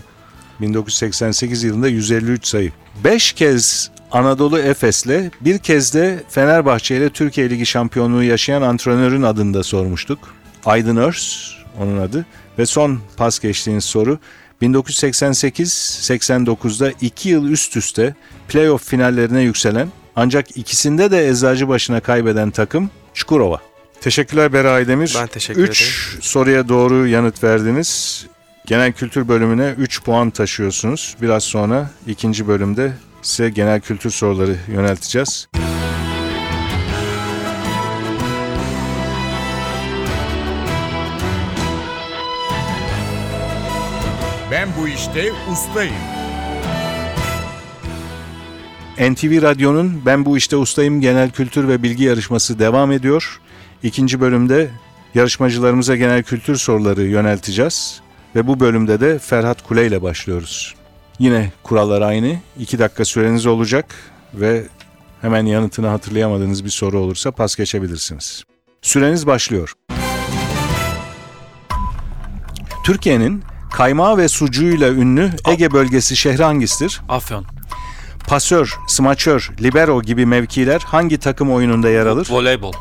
1988 0.61 1.63
yılında 1.63 1.87
153 1.87 2.47
sayı. 2.47 2.71
5 3.03 3.33
kez 3.33 3.91
Anadolu 4.11 4.59
Efes'le 4.59 5.31
bir 5.41 5.57
kez 5.57 5.93
de 5.93 6.23
Fenerbahçe 6.29 6.97
ile 6.97 7.09
Türkiye 7.09 7.49
Ligi 7.49 7.65
şampiyonluğu 7.65 8.23
yaşayan 8.23 8.61
antrenörün 8.61 9.21
adını 9.21 9.53
da 9.53 9.63
sormuştuk. 9.63 10.19
Aydın 10.65 10.97
Örs 10.97 11.51
onun 11.79 11.97
adı 11.97 12.25
ve 12.57 12.65
son 12.65 12.99
pas 13.17 13.39
geçtiğiniz 13.39 13.85
soru 13.85 14.19
1988-89'da 14.61 16.91
2 17.01 17.29
yıl 17.29 17.47
üst 17.47 17.77
üste 17.77 18.15
playoff 18.47 18.87
finallerine 18.89 19.41
yükselen 19.41 19.87
ancak 20.15 20.57
ikisinde 20.57 21.11
de 21.11 21.29
eczacı 21.29 21.67
başına 21.67 21.99
kaybeden 21.99 22.51
takım 22.51 22.89
Çukurova. 23.13 23.61
Teşekkürler 24.01 24.53
Bera 24.53 24.71
Aydemir. 24.71 25.15
Ben 25.19 25.27
teşekkür 25.27 25.63
3 25.63 26.17
soruya 26.21 26.69
doğru 26.69 27.07
yanıt 27.07 27.43
verdiniz. 27.43 28.25
Genel 28.65 28.91
kültür 28.91 29.27
bölümüne 29.27 29.75
3 29.77 30.03
puan 30.03 30.29
taşıyorsunuz. 30.29 31.15
Biraz 31.21 31.43
sonra 31.43 31.89
ikinci 32.07 32.47
bölümde 32.47 32.93
size 33.21 33.49
genel 33.49 33.81
kültür 33.81 34.09
soruları 34.09 34.55
yönelteceğiz. 34.67 35.47
Ben 44.51 44.69
bu 44.79 44.87
işte 44.87 45.31
ustayım. 45.51 46.20
NTV 48.99 49.41
Radyo'nun 49.41 50.01
Ben 50.05 50.25
Bu 50.25 50.37
İşte 50.37 50.57
Ustayım 50.57 51.01
genel 51.01 51.31
kültür 51.31 51.67
ve 51.67 51.83
bilgi 51.83 52.03
yarışması 52.03 52.59
devam 52.59 52.91
ediyor. 52.91 53.39
İkinci 53.83 54.21
bölümde 54.21 54.71
yarışmacılarımıza 55.15 55.95
genel 55.95 56.23
kültür 56.23 56.55
soruları 56.55 57.01
yönelteceğiz. 57.01 58.01
Ve 58.35 58.47
bu 58.47 58.59
bölümde 58.59 58.99
de 58.99 59.19
Ferhat 59.19 59.63
Kule 59.63 59.87
ile 59.87 60.01
başlıyoruz. 60.01 60.75
Yine 61.19 61.51
kurallar 61.63 62.01
aynı. 62.01 62.35
2 62.59 62.79
dakika 62.79 63.05
süreniz 63.05 63.45
olacak 63.45 63.95
ve 64.33 64.63
hemen 65.21 65.45
yanıtını 65.45 65.87
hatırlayamadığınız 65.87 66.65
bir 66.65 66.69
soru 66.69 66.99
olursa 66.99 67.31
pas 67.31 67.55
geçebilirsiniz. 67.55 68.43
Süreniz 68.81 69.27
başlıyor. 69.27 69.73
Türkiye'nin 72.83 73.43
kaymağı 73.71 74.17
ve 74.17 74.27
sucuğuyla 74.27 74.89
ünlü 74.89 75.31
Ege 75.47 75.71
bölgesi 75.71 76.15
şehri 76.15 76.43
hangisidir? 76.43 77.01
Afyon. 77.09 77.45
Pasör, 78.27 78.77
smaçör, 78.87 79.51
libero 79.61 80.01
gibi 80.01 80.25
mevkiler 80.25 80.81
hangi 80.81 81.17
takım 81.17 81.51
oyununda 81.51 81.89
yer 81.89 82.05
alır? 82.05 82.27
Voleybol. 82.31 82.73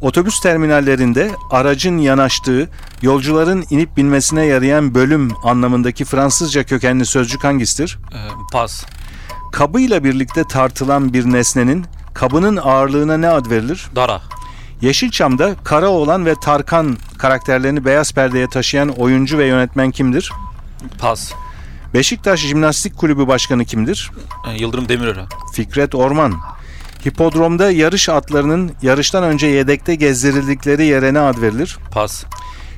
Otobüs 0.00 0.40
terminallerinde 0.40 1.30
aracın 1.50 1.98
yanaştığı, 1.98 2.68
yolcuların 3.02 3.64
inip 3.70 3.96
binmesine 3.96 4.44
yarayan 4.44 4.94
bölüm 4.94 5.30
anlamındaki 5.44 6.04
Fransızca 6.04 6.64
kökenli 6.64 7.06
sözcük 7.06 7.44
hangisidir? 7.44 7.98
Ee, 8.12 8.16
pas. 8.52 8.84
Kabıyla 9.52 10.04
birlikte 10.04 10.44
tartılan 10.44 11.12
bir 11.12 11.24
nesnenin 11.32 11.84
kabının 12.14 12.56
ağırlığına 12.56 13.16
ne 13.16 13.28
ad 13.28 13.50
verilir? 13.50 13.86
Dara. 13.96 14.20
Yeşilçam'da 14.80 15.54
Karaoğlan 15.64 16.26
ve 16.26 16.34
Tarkan 16.34 16.96
karakterlerini 17.18 17.84
beyaz 17.84 18.12
perdeye 18.12 18.48
taşıyan 18.48 18.88
oyuncu 18.88 19.38
ve 19.38 19.46
yönetmen 19.46 19.90
kimdir? 19.90 20.32
Pas. 20.98 21.32
Beşiktaş 21.94 22.40
Jimnastik 22.40 22.96
Kulübü 22.96 23.26
Başkanı 23.26 23.64
kimdir? 23.64 24.10
E, 24.48 24.58
Yıldırım 24.60 24.88
Demirören. 24.88 25.26
Fikret 25.54 25.94
Orman. 25.94 26.34
Hipodromda 27.06 27.70
yarış 27.70 28.08
atlarının 28.08 28.72
yarıştan 28.82 29.24
önce 29.24 29.46
yedekte 29.46 29.94
gezdirildikleri 29.94 30.84
yere 30.86 31.14
ne 31.14 31.20
ad 31.20 31.40
verilir? 31.42 31.78
Pas. 31.90 32.24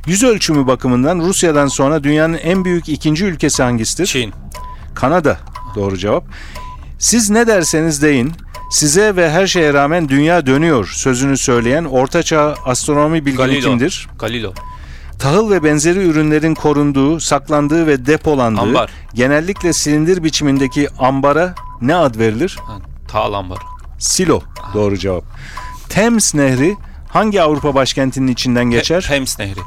Yüz 0.06 0.22
ölçümü 0.22 0.66
bakımından 0.66 1.18
Rusya'dan 1.18 1.66
sonra 1.66 2.04
dünyanın 2.04 2.38
en 2.42 2.64
büyük 2.64 2.88
ikinci 2.88 3.24
ülkesi 3.24 3.62
hangisidir? 3.62 4.06
Çin. 4.06 4.32
Kanada. 4.94 5.38
Doğru 5.74 5.98
cevap. 5.98 6.24
Siz 6.98 7.30
ne 7.30 7.46
derseniz 7.46 8.02
deyin, 8.02 8.32
size 8.70 9.16
ve 9.16 9.30
her 9.30 9.46
şeye 9.46 9.72
rağmen 9.74 10.08
dünya 10.08 10.46
dönüyor 10.46 10.92
sözünü 10.94 11.36
söyleyen 11.38 11.84
ortaçağ 11.84 12.54
astronomi 12.64 13.26
bilgini 13.26 13.36
Galilo. 13.46 13.68
kimdir? 13.68 14.08
Galilo. 14.18 14.52
Tahıl 15.20 15.50
ve 15.50 15.64
benzeri 15.64 15.98
ürünlerin 15.98 16.54
korunduğu, 16.54 17.20
saklandığı 17.20 17.86
ve 17.86 18.06
depolandığı, 18.06 18.60
Ambar. 18.60 18.90
genellikle 19.14 19.72
silindir 19.72 20.24
biçimindeki 20.24 20.88
ambara 20.98 21.54
ne 21.80 21.96
ad 21.96 22.18
verilir? 22.18 22.58
Ha, 22.66 22.78
Tağlambar. 23.08 23.58
Silo. 23.98 24.40
Doğru 24.74 24.98
cevap. 24.98 25.24
Thames 25.88 26.34
Nehri 26.34 26.76
hangi 27.08 27.42
Avrupa 27.42 27.74
başkentinin 27.74 28.26
içinden 28.32 28.64
geçer? 28.64 29.02
Thames 29.08 29.38
Nehri. 29.38 29.60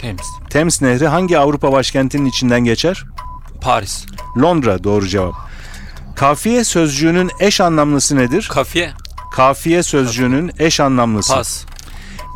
Thames. 0.00 0.26
Thames 0.50 0.82
Nehri 0.82 1.08
hangi 1.08 1.38
Avrupa 1.38 1.72
başkentinin 1.72 2.24
içinden 2.24 2.60
geçer? 2.60 3.04
Paris. 3.60 4.06
Londra 4.42 4.84
doğru 4.84 5.06
cevap. 5.08 5.34
Kafiye 6.16 6.64
sözcüğünün 6.64 7.30
eş 7.40 7.60
anlamlısı 7.60 8.16
nedir? 8.16 8.48
Kafiye. 8.52 8.92
Kafiye 9.32 9.82
sözcüğünün 9.82 10.52
eş 10.58 10.80
anlamlısı. 10.80 11.34
Pas. 11.34 11.64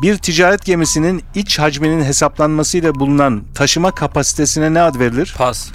Bir 0.01 0.17
ticaret 0.17 0.65
gemisinin 0.65 1.23
iç 1.35 1.59
hacminin 1.59 2.03
hesaplanmasıyla 2.03 2.95
bulunan 2.95 3.43
taşıma 3.55 3.91
kapasitesine 3.91 4.73
ne 4.73 4.81
ad 4.81 4.99
verilir? 4.99 5.35
Pas. 5.37 5.67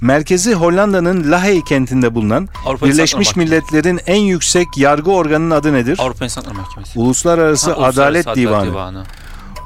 Merkezi 0.00 0.54
Hollanda'nın 0.54 1.30
Lahey 1.32 1.64
kentinde 1.64 2.14
bulunan 2.14 2.48
Avrupa 2.66 2.86
Birleşmiş 2.86 3.36
Milletler'in 3.36 4.00
en 4.06 4.20
yüksek 4.20 4.66
yargı 4.76 5.10
organının 5.10 5.50
adı 5.50 5.72
nedir? 5.72 5.98
Avrupa 6.02 6.24
İnsan 6.24 6.42
Hakları 6.42 6.60
Mahkemesi. 6.60 6.98
Uluslararası 6.98 7.70
Ha, 7.70 7.76
Uluslararası 7.76 8.02
Adalet 8.02 8.36
Divanı. 8.36 8.70
Divanı. 8.70 9.04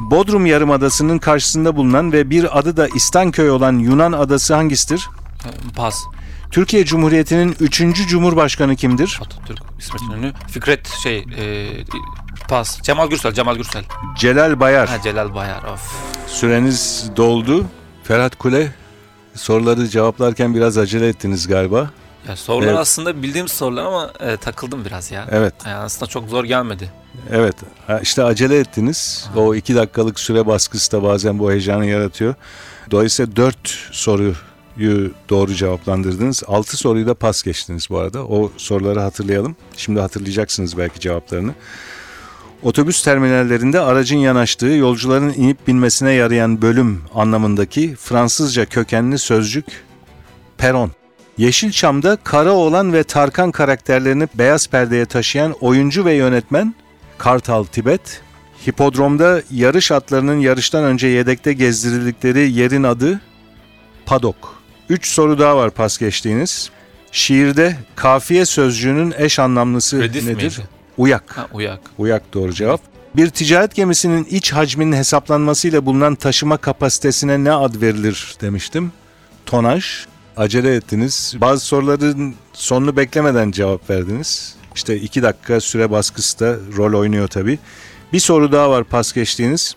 Bodrum 0.01 0.47
Yarımadası'nın 0.47 1.19
karşısında 1.19 1.77
bulunan 1.77 2.13
ve 2.13 2.31
bir 2.31 2.59
adı 2.59 2.77
da 2.77 2.89
İstanköy 2.95 3.51
olan 3.51 3.79
Yunan 3.79 4.13
adası 4.13 4.55
hangisidir? 4.55 5.09
E, 5.45 5.51
Pas. 5.77 5.99
Türkiye 6.51 6.85
Cumhuriyeti'nin 6.85 7.57
3. 7.61 8.09
Cumhurbaşkanı 8.09 8.77
kimdir? 8.77 9.21
Atatürk, 9.23 9.63
İsmet 9.79 10.03
İnönü. 10.03 10.33
Fikret 10.49 10.89
şey 10.89 11.19
e, 11.19 11.69
pas. 12.51 12.83
Cemal 12.83 13.07
Gürsel, 13.09 13.33
Cemal 13.33 13.57
Gürsel. 13.57 13.85
Celal 14.17 14.61
Bayar. 14.61 14.89
Ha 14.89 14.97
Celal 15.05 15.35
Bayar. 15.35 15.63
Of. 15.65 15.95
Süreniz 16.27 17.11
doldu. 17.17 17.67
Ferhat 18.05 18.37
Kule 18.39 18.73
soruları 19.35 19.89
cevaplarken 19.89 20.55
biraz 20.55 20.79
acele 20.79 21.09
ettiniz 21.09 21.47
galiba. 21.47 21.91
Ya 22.29 22.37
sorular 22.37 22.67
Evet. 22.69 22.79
aslında 22.79 23.23
bildiğim 23.23 23.49
sorular 23.49 23.85
ama 23.85 24.11
e, 24.21 24.37
takıldım 24.37 24.85
biraz 24.85 25.11
ya. 25.11 25.27
Evet, 25.31 25.55
Yani 25.67 25.75
aslında 25.77 26.07
çok 26.11 26.29
zor 26.29 26.45
gelmedi. 26.45 26.93
evet. 27.31 27.55
Ha, 27.87 28.01
İşte 28.03 28.25
acele 28.25 28.59
ettiniz. 28.59 29.29
O 29.37 29.55
iki 29.55 29.75
dakikalık 29.75 30.21
süre 30.21 30.47
baskısı 30.47 30.93
da 30.93 31.03
bazen 31.03 31.39
bu 31.39 31.51
heyecanı 31.51 31.87
yaratıyor. 31.87 32.35
Dolayısıyla 32.91 33.37
dört 33.37 33.69
soruyu 33.93 34.35
doğru 35.31 35.55
cevaplandırdınız. 35.55 36.43
Altı 36.47 36.77
soruyu 36.77 37.07
da 37.07 37.15
pas 37.15 37.43
geçtiniz 37.43 37.87
bu 37.91 37.99
arada. 37.99 38.27
O 38.27 38.53
soruları 38.57 39.01
hatırlayalım. 39.01 39.57
Şimdi 39.77 40.01
hatırlayacaksınız 40.01 40.79
belki 40.79 41.01
cevaplarını. 41.01 41.55
Otobüs 42.63 43.03
terminallerinde 43.03 43.81
aracın 43.81 44.17
yanaştığı, 44.17 44.67
yolcuların 44.67 45.33
inip 45.33 45.67
binmesine 45.67 46.13
yarayan 46.13 46.63
bölüm 46.63 47.03
anlamındaki 47.15 47.95
Fransızca 47.95 48.65
kökenli 48.65 49.19
sözcük 49.19 49.65
peron. 50.59 50.91
Yeşilçam'da 51.39 52.17
Karaoğlan 52.25 52.93
ve 52.93 53.05
Tarkan 53.05 53.51
karakterlerini 53.51 54.29
beyaz 54.35 54.69
perdeye 54.69 55.07
taşıyan 55.07 55.53
oyuncu 55.61 56.05
ve 56.05 56.15
yönetmen 56.15 56.75
Kartal 57.19 57.65
Tibet. 57.65 58.23
Hipodromda 58.67 59.43
yarış 59.51 59.93
atlarının 59.93 60.39
yarıştan 60.41 60.85
önce 60.85 61.07
yedekte 61.07 61.53
gezdirildikleri 61.53 62.53
yerin 62.53 62.83
adı 62.83 63.21
Padok. 64.07 64.63
Üç 64.89 65.09
soru 65.09 65.39
daha 65.39 65.57
var 65.57 65.71
pas 65.71 65.99
geçtiğiniz. 65.99 66.71
Şiirde 67.13 67.77
kafiye 67.97 68.45
sözcüğünün 68.45 69.15
eş 69.19 69.39
anlamlısı 69.39 70.03
Redif 70.03 70.27
nedir? 70.27 70.59
miydi? 70.59 70.80
Uyak. 71.01 71.25
Ha 71.37 71.49
uyak. 71.53 71.81
Uyak 71.99 72.35
doğru 72.35 72.53
cevap. 72.53 72.81
Bir 73.17 73.31
ticaret 73.31 73.75
gemisinin 73.75 74.25
iç 74.25 74.53
hacminin 74.53 74.97
hesaplanmasıyla 74.97 75.87
bulunan 75.87 76.15
taşıma 76.15 76.57
kapasitesine 76.57 77.45
ne 77.45 77.53
ad 77.53 77.81
verilir 77.81 78.35
demiştim. 78.41 78.93
Tonaj. 79.47 79.85
Acele 80.37 80.75
ettiniz. 80.75 81.35
Bazı 81.41 81.65
soruların 81.65 82.35
sonunu 82.53 82.97
beklemeden 82.97 83.51
cevap 83.51 83.91
verdiniz. 83.91 84.55
İşte 84.75 84.97
iki 84.97 85.23
dakika 85.23 85.61
süre 85.61 85.91
baskısı 85.91 86.41
da 86.41 86.57
rol 86.77 86.99
oynuyor 86.99 87.29
tabii. 87.29 87.59
Bir 88.13 88.21
soru 88.21 88.53
daha 88.53 88.71
var 88.71 88.85
pas 88.85 89.13
geçtiğiniz. 89.13 89.77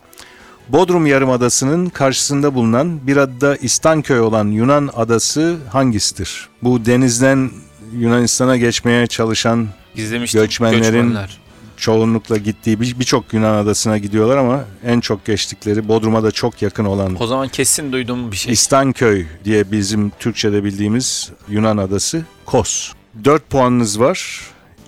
Bodrum 0.70 1.06
Yarımadası'nın 1.06 1.90
karşısında 1.90 2.56
bulunan 2.56 3.08
bir 3.08 3.18
adı 3.18 3.42
da 3.42 3.56
İstanköy 3.56 4.20
olan 4.20 4.48
Yunan 4.48 4.90
adası 4.94 5.58
hangisidir? 5.72 6.50
Bu 6.64 6.86
denizden 6.86 7.52
Yunanistan'a 7.94 8.58
geçmeye 8.58 9.08
çalışan 9.08 9.68
Gizlemiştim. 9.96 10.42
Göçmenlerin- 10.42 10.82
Göçmenler. 10.82 11.38
çoğunlukla 11.78 12.38
gittiği 12.38 12.82
bir- 12.82 13.00
birçok 13.00 13.34
Yunan 13.34 13.54
adasına 13.64 13.98
gidiyorlar 13.98 14.38
ama 14.38 14.64
en 14.86 15.00
çok 15.00 15.26
geçtikleri 15.26 15.88
Bodrum'a 15.88 16.24
da 16.24 16.32
çok 16.32 16.62
yakın 16.62 16.86
olan 16.86 17.16
O 17.20 17.28
zaman 17.28 17.48
kesin 17.48 17.92
duyduğum 17.92 18.32
bir 18.32 18.38
şey. 18.38 18.54
İstanköy 18.54 19.26
diye 19.46 19.72
bizim 19.72 20.10
Türkçe'de 20.20 20.64
bildiğimiz 20.64 21.32
Yunan 21.50 21.78
adası 21.78 22.24
Kos. 22.46 22.92
4 23.26 23.50
puanınız 23.50 24.00
var. 24.00 24.40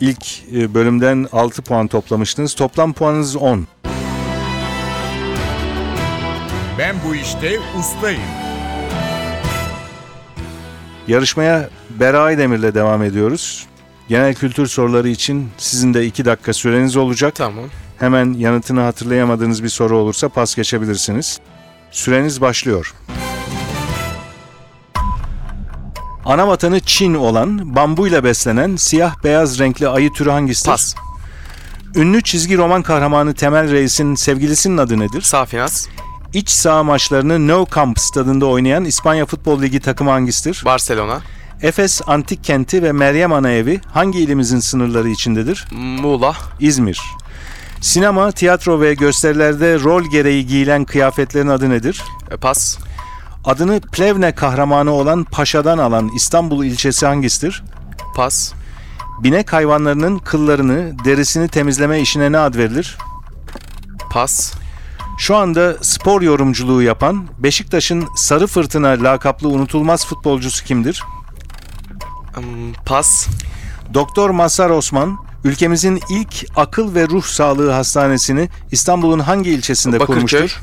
İlk 0.02 0.26
e, 0.56 0.74
bölümden 0.74 1.28
6 1.32 1.62
puan 1.62 1.88
toplamıştınız. 1.88 2.54
Toplam 2.56 2.94
puanınız 2.94 3.36
10. 3.36 3.68
Ben 6.80 6.96
bu 7.08 7.16
işte 7.16 7.60
ustayım. 7.80 8.22
Yarışmaya 11.08 11.70
Beray 12.00 12.38
Demir'le 12.38 12.76
devam 12.76 13.04
ediyoruz. 13.04 13.66
Genel 14.10 14.34
kültür 14.36 14.68
soruları 14.68 15.10
için 15.10 15.50
sizin 15.58 15.94
de 15.94 16.06
2 16.06 16.26
dakika 16.26 16.54
süreniz 16.54 16.96
olacak. 16.98 17.36
Tamam. 17.36 17.66
Hemen 18.00 18.34
yanıtını 18.34 18.82
hatırlayamadığınız 18.82 19.64
bir 19.64 19.70
soru 19.70 19.98
olursa 19.98 20.30
pas 20.30 20.56
geçebilirsiniz. 20.56 21.40
Süreniz 21.92 22.42
başlıyor. 22.42 22.94
Ana 26.26 26.48
vatanı 26.48 26.80
Çin 26.80 27.14
olan, 27.14 27.76
bambuyla 27.76 28.24
beslenen 28.24 28.76
siyah 28.76 29.24
beyaz 29.24 29.60
renkli 29.60 29.88
ayı 29.88 30.14
türü 30.14 30.30
hangisidir? 30.30 30.72
Pas. 30.72 30.96
Ünlü 31.96 32.24
çizgi 32.24 32.58
roman 32.58 32.82
kahramanı 32.84 33.34
Temel 33.34 33.72
Reis'in 33.72 34.16
sevgilisinin 34.16 34.78
adı 34.78 35.00
nedir? 35.00 35.22
Safinas. 35.22 35.88
İç 36.34 36.50
saha 36.50 36.84
maçlarını 36.84 37.48
Nou 37.48 37.68
Camp 37.76 38.00
stadında 38.00 38.46
oynayan 38.46 38.86
İspanya 38.86 39.26
Futbol 39.26 39.62
Ligi 39.62 39.80
takımı 39.80 40.10
hangisidir? 40.12 40.62
Barcelona. 40.66 41.22
Efes 41.66 42.02
Antik 42.08 42.44
Kenti 42.44 42.84
ve 42.84 42.92
Meryem 42.92 43.34
Ana 43.34 43.52
Evi 43.52 43.82
hangi 43.94 44.20
ilimizin 44.20 44.60
sınırları 44.60 45.10
içindedir? 45.10 45.66
Muğla. 45.72 46.36
İzmir. 46.60 47.02
Sinema, 47.82 48.32
tiyatro 48.32 48.82
ve 48.82 48.94
gösterilerde 48.94 49.80
rol 49.80 50.04
gereği 50.04 50.48
giyilen 50.48 50.86
kıyafetlerin 50.86 51.48
adı 51.48 51.70
nedir? 51.70 52.04
E, 52.32 52.38
Pas. 52.38 52.78
Adını 53.46 53.82
Plevne 53.82 54.36
kahramanı 54.36 54.92
olan 54.92 55.24
Paşa'dan 55.24 55.78
alan 55.78 56.12
İstanbul 56.16 56.66
ilçesi 56.66 57.06
hangisidir? 57.06 57.64
Pas. 58.16 58.54
Binek 59.24 59.54
hayvanlarının 59.54 60.20
kıllarını, 60.20 61.06
derisini 61.06 61.48
temizleme 61.48 62.02
işine 62.02 62.32
ne 62.32 62.38
ad 62.38 62.56
verilir? 62.56 62.98
Pas. 64.12 64.54
Şu 65.18 65.36
anda 65.36 65.76
spor 65.82 66.22
yorumculuğu 66.22 66.82
yapan 66.82 67.28
Beşiktaş'ın 67.40 68.08
Sarı 68.16 68.48
Fırtına 68.48 68.88
lakaplı 68.88 69.50
unutulmaz 69.50 70.06
futbolcusu 70.06 70.66
kimdir? 70.66 71.04
Pas. 72.86 73.28
Doktor 73.94 74.30
Mazhar 74.30 74.70
Osman, 74.70 75.18
ülkemizin 75.44 76.02
ilk 76.10 76.46
akıl 76.56 76.96
ve 76.96 77.08
ruh 77.08 77.24
sağlığı 77.24 77.72
hastanesini 77.72 78.50
İstanbul'un 78.72 79.20
hangi 79.20 79.50
ilçesinde 79.52 80.00
Bakırköy. 80.00 80.16
kurmuştur? 80.16 80.62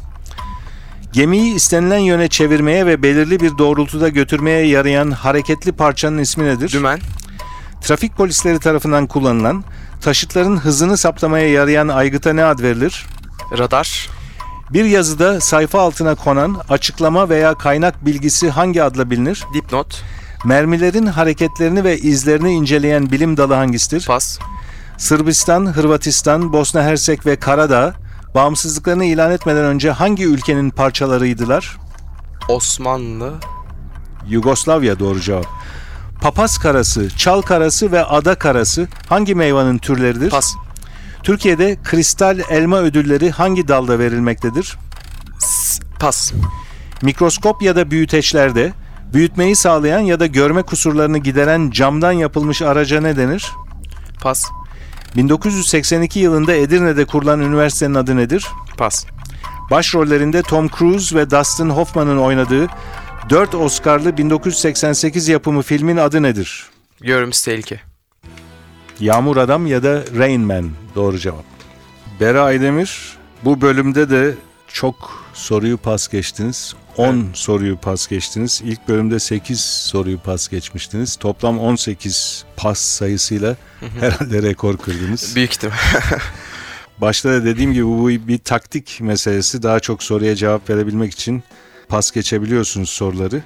Gemiyi 1.13 1.55
istenilen 1.55 1.99
yöne 1.99 2.29
çevirmeye 2.29 2.87
ve 2.87 3.03
belirli 3.03 3.41
bir 3.41 3.59
doğrultuda 3.59 4.09
götürmeye 4.09 4.67
yarayan 4.67 5.11
hareketli 5.11 5.73
parçanın 5.73 6.19
ismi 6.19 6.45
nedir? 6.45 6.73
Dümen. 6.73 7.01
Trafik 7.81 8.17
polisleri 8.17 8.59
tarafından 8.59 9.07
kullanılan, 9.07 9.65
taşıtların 10.01 10.57
hızını 10.57 10.97
saptamaya 10.97 11.49
yarayan 11.51 11.89
aygıta 11.89 12.33
ne 12.33 12.45
ad 12.45 12.59
verilir? 12.59 13.07
Radar. 13.59 14.09
Bir 14.71 14.85
yazıda 14.85 15.41
sayfa 15.41 15.81
altına 15.81 16.15
konan 16.15 16.61
açıklama 16.69 17.29
veya 17.29 17.55
kaynak 17.55 18.07
bilgisi 18.07 18.51
hangi 18.51 18.83
adla 18.83 19.11
bilinir? 19.11 19.45
Dipnot. 19.55 20.03
Mermilerin 20.45 21.07
hareketlerini 21.07 21.85
ve 21.85 21.99
izlerini 21.99 22.53
inceleyen 22.53 23.11
bilim 23.11 23.37
dalı 23.37 23.55
hangisidir? 23.55 24.07
Pas. 24.07 24.39
Sırbistan, 24.99 25.67
Hırvatistan, 25.67 26.53
Bosna 26.53 26.83
Hersek 26.83 27.27
ve 27.27 27.37
Karadağ 27.37 27.95
bağımsızlıklarını 28.35 29.05
ilan 29.05 29.31
etmeden 29.31 29.65
önce 29.65 29.91
hangi 29.91 30.25
ülkenin 30.25 30.71
parçalarıydılar? 30.71 31.77
Osmanlı. 32.49 33.35
Yugoslavya 34.29 34.99
doğru 34.99 35.21
cevap. 35.21 35.47
Papaz 36.21 36.59
karası, 36.59 37.11
çal 37.17 37.43
karası 37.43 37.93
ve 37.93 38.05
ada 38.05 38.35
karası 38.35 38.89
hangi 39.09 39.35
meyvanın 39.35 39.79
türleridir? 39.79 40.31
Pas. 40.31 40.55
Türkiye'de 41.23 41.79
kristal 41.85 42.39
elma 42.51 42.79
ödülleri 42.79 43.31
hangi 43.31 43.69
dalda 43.69 43.99
verilmektedir? 43.99 44.79
Pas. 46.01 46.33
Mikroskop 47.03 47.63
ya 47.63 47.77
da 47.77 47.91
büyüteçlerde 47.91 48.73
büyütmeyi 49.13 49.57
sağlayan 49.57 50.01
ya 50.01 50.21
da 50.21 50.27
görme 50.27 50.63
kusurlarını 50.63 51.19
gideren 51.19 51.71
camdan 51.71 52.13
yapılmış 52.13 52.63
araca 52.63 53.01
ne 53.01 53.17
denir? 53.17 53.53
Pas. 54.23 54.45
1982 55.17 56.21
yılında 56.21 56.53
Edirne'de 56.55 57.05
kurulan 57.05 57.41
üniversitenin 57.41 57.95
adı 57.95 58.17
nedir? 58.17 58.47
Pas. 58.77 59.07
Başrollerinde 59.71 60.43
Tom 60.43 60.69
Cruise 60.69 61.17
ve 61.17 61.31
Dustin 61.31 61.71
Hoffman'ın 61.71 62.19
oynadığı 62.19 62.69
4 63.31 63.55
Oscar'lı 63.55 64.17
1988 64.17 65.29
yapımı 65.29 65.63
filmin 65.63 65.97
adı 65.97 66.23
nedir? 66.23 66.67
Görümüz 67.01 67.43
tehlike. 67.43 67.81
Yağmur 69.01 69.37
Adam 69.37 69.67
ya 69.67 69.83
da 69.83 70.03
Rain 70.19 70.41
Man 70.41 70.71
doğru 70.95 71.19
cevap. 71.19 71.45
Bera 72.21 72.43
Aydemir 72.43 73.17
bu 73.45 73.61
bölümde 73.61 74.11
de 74.11 74.35
çok 74.69 75.25
soruyu 75.35 75.77
pas 75.77 76.09
geçtiniz. 76.09 76.75
10 76.97 77.27
soruyu 77.35 77.77
pas 77.77 78.07
geçtiniz. 78.07 78.63
İlk 78.65 78.89
bölümde 78.89 79.19
8 79.19 79.61
soruyu 79.61 80.19
pas 80.19 80.49
geçmiştiniz. 80.49 81.17
Toplam 81.17 81.59
18 81.59 82.45
pas 82.57 82.79
sayısıyla 82.79 83.57
herhalde 84.01 84.43
rekor 84.43 84.77
kırdınız. 84.77 85.37
Büyük 85.37 85.53
ihtimal. 85.53 85.77
Başta 87.01 87.31
da 87.31 87.45
dediğim 87.45 87.73
gibi 87.73 87.87
bu 87.87 88.09
bir 88.09 88.39
taktik 88.39 88.99
meselesi. 89.01 89.63
Daha 89.63 89.81
çok 89.81 90.03
soruya 90.03 90.37
cevap 90.37 90.71
verebilmek 90.71 91.13
için 91.13 91.43
pas 91.89 92.11
geçebiliyorsunuz 92.11 92.89
soruları. 92.89 93.43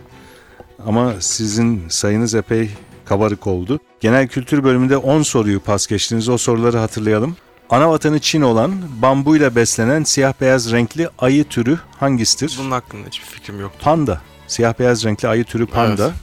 Ama 0.86 1.14
sizin 1.20 1.88
sayınız 1.88 2.34
epey 2.34 2.70
kabarık 3.04 3.46
oldu. 3.46 3.80
Genel 4.00 4.28
kültür 4.28 4.64
bölümünde 4.64 4.96
10 4.96 5.22
soruyu 5.22 5.60
pas 5.60 5.86
geçtiniz. 5.86 6.28
O 6.28 6.38
soruları 6.38 6.78
hatırlayalım. 6.78 7.36
Ana 7.70 7.90
vatanı 7.90 8.18
Çin 8.20 8.42
olan, 8.42 8.72
bambuyla 9.02 9.54
beslenen 9.56 10.04
siyah 10.04 10.32
beyaz 10.40 10.72
renkli 10.72 11.08
ayı 11.18 11.44
türü 11.44 11.78
hangisidir? 12.00 12.56
Bunun 12.60 12.70
hakkında 12.70 13.06
hiçbir 13.08 13.26
fikrim 13.26 13.60
yoktu. 13.60 13.78
Panda. 13.82 14.20
Siyah 14.46 14.78
beyaz 14.78 15.04
renkli 15.04 15.28
ayı 15.28 15.44
türü 15.44 15.66
panda. 15.66 16.04
Evet. 16.04 16.14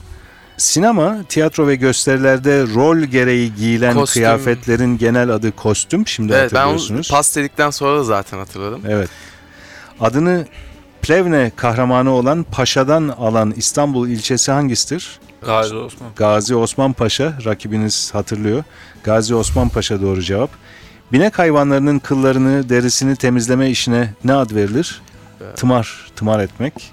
Sinema, 0.56 1.16
tiyatro 1.28 1.66
ve 1.66 1.74
gösterilerde 1.76 2.62
rol 2.62 2.98
gereği 2.98 3.54
giyilen 3.54 3.94
Kostüm. 3.94 4.22
kıyafetlerin 4.22 4.98
genel 4.98 5.30
adı 5.30 5.52
kostüm. 5.56 6.06
Şimdi 6.06 6.32
Evet 6.32 6.52
ben 6.52 6.58
hatırlıyorsunuz. 6.58 7.10
pas 7.10 7.36
dedikten 7.36 7.70
sonra 7.70 7.98
da 7.98 8.04
zaten 8.04 8.38
hatırladım. 8.38 8.80
Evet. 8.88 9.08
Adını 10.00 10.46
Plevne 11.02 11.52
kahramanı 11.56 12.10
olan 12.10 12.42
Paşa'dan 12.52 13.08
alan 13.08 13.54
İstanbul 13.56 14.08
ilçesi 14.08 14.52
hangisidir? 14.52 15.18
Gazi 15.46 15.74
Osman. 15.76 16.10
Gazi 16.16 16.54
Osman 16.56 16.92
Paşa, 16.92 17.38
rakibiniz 17.44 18.14
hatırlıyor. 18.14 18.64
Gazi 19.04 19.34
Osman 19.34 19.68
Paşa 19.68 20.02
doğru 20.02 20.22
cevap. 20.22 20.50
Binek 21.12 21.38
hayvanlarının 21.38 21.98
kıllarını, 21.98 22.68
derisini 22.68 23.16
temizleme 23.16 23.70
işine 23.70 24.14
ne 24.24 24.32
ad 24.34 24.54
verilir? 24.54 25.02
Tımar, 25.56 26.06
tımar 26.16 26.40
etmek. 26.40 26.92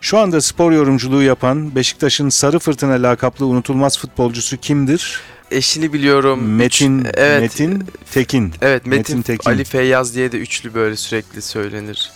Şu 0.00 0.18
anda 0.18 0.40
spor 0.40 0.72
yorumculuğu 0.72 1.22
yapan 1.22 1.74
Beşiktaş'ın 1.74 2.28
Sarı 2.28 2.58
Fırtına 2.58 3.02
lakaplı 3.02 3.46
unutulmaz 3.46 3.98
futbolcusu 3.98 4.56
kimdir? 4.56 5.20
Eşini 5.50 5.92
biliyorum. 5.92 6.48
Metin, 6.48 6.98
Üç- 7.04 7.10
evet. 7.14 7.40
Metin 7.40 7.86
Tekin. 8.12 8.52
Evet 8.62 8.86
Metin, 8.86 9.16
Metin 9.16 9.22
Tekin. 9.22 9.50
Ali 9.50 9.64
Feyyaz 9.64 10.14
diye 10.14 10.32
de 10.32 10.38
üçlü 10.38 10.74
böyle 10.74 10.96
sürekli 10.96 11.42
söylenir. 11.42 12.10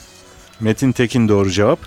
Metin 0.60 0.92
Tekin 0.92 1.28
doğru 1.28 1.50
cevap. 1.50 1.78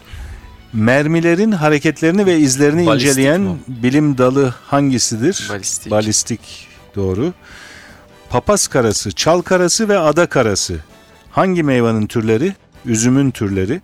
Mermilerin 0.73 1.51
hareketlerini 1.51 2.25
ve 2.25 2.37
izlerini 2.37 2.85
Balistik 2.85 3.09
inceleyen 3.11 3.41
mi 3.41 3.57
bilim 3.67 4.17
dalı 4.17 4.53
hangisidir? 4.65 5.47
Balistik. 5.49 5.91
Balistik 5.91 6.67
doğru. 6.95 7.33
Papaz 8.33 8.67
karası, 8.67 9.11
çal 9.11 9.41
karası 9.41 9.89
ve 9.89 9.97
ada 9.97 10.25
karası. 10.25 10.79
Hangi 11.31 11.63
meyvanın 11.63 12.07
türleri? 12.07 12.53
Üzümün 12.85 13.31
türleri. 13.31 13.81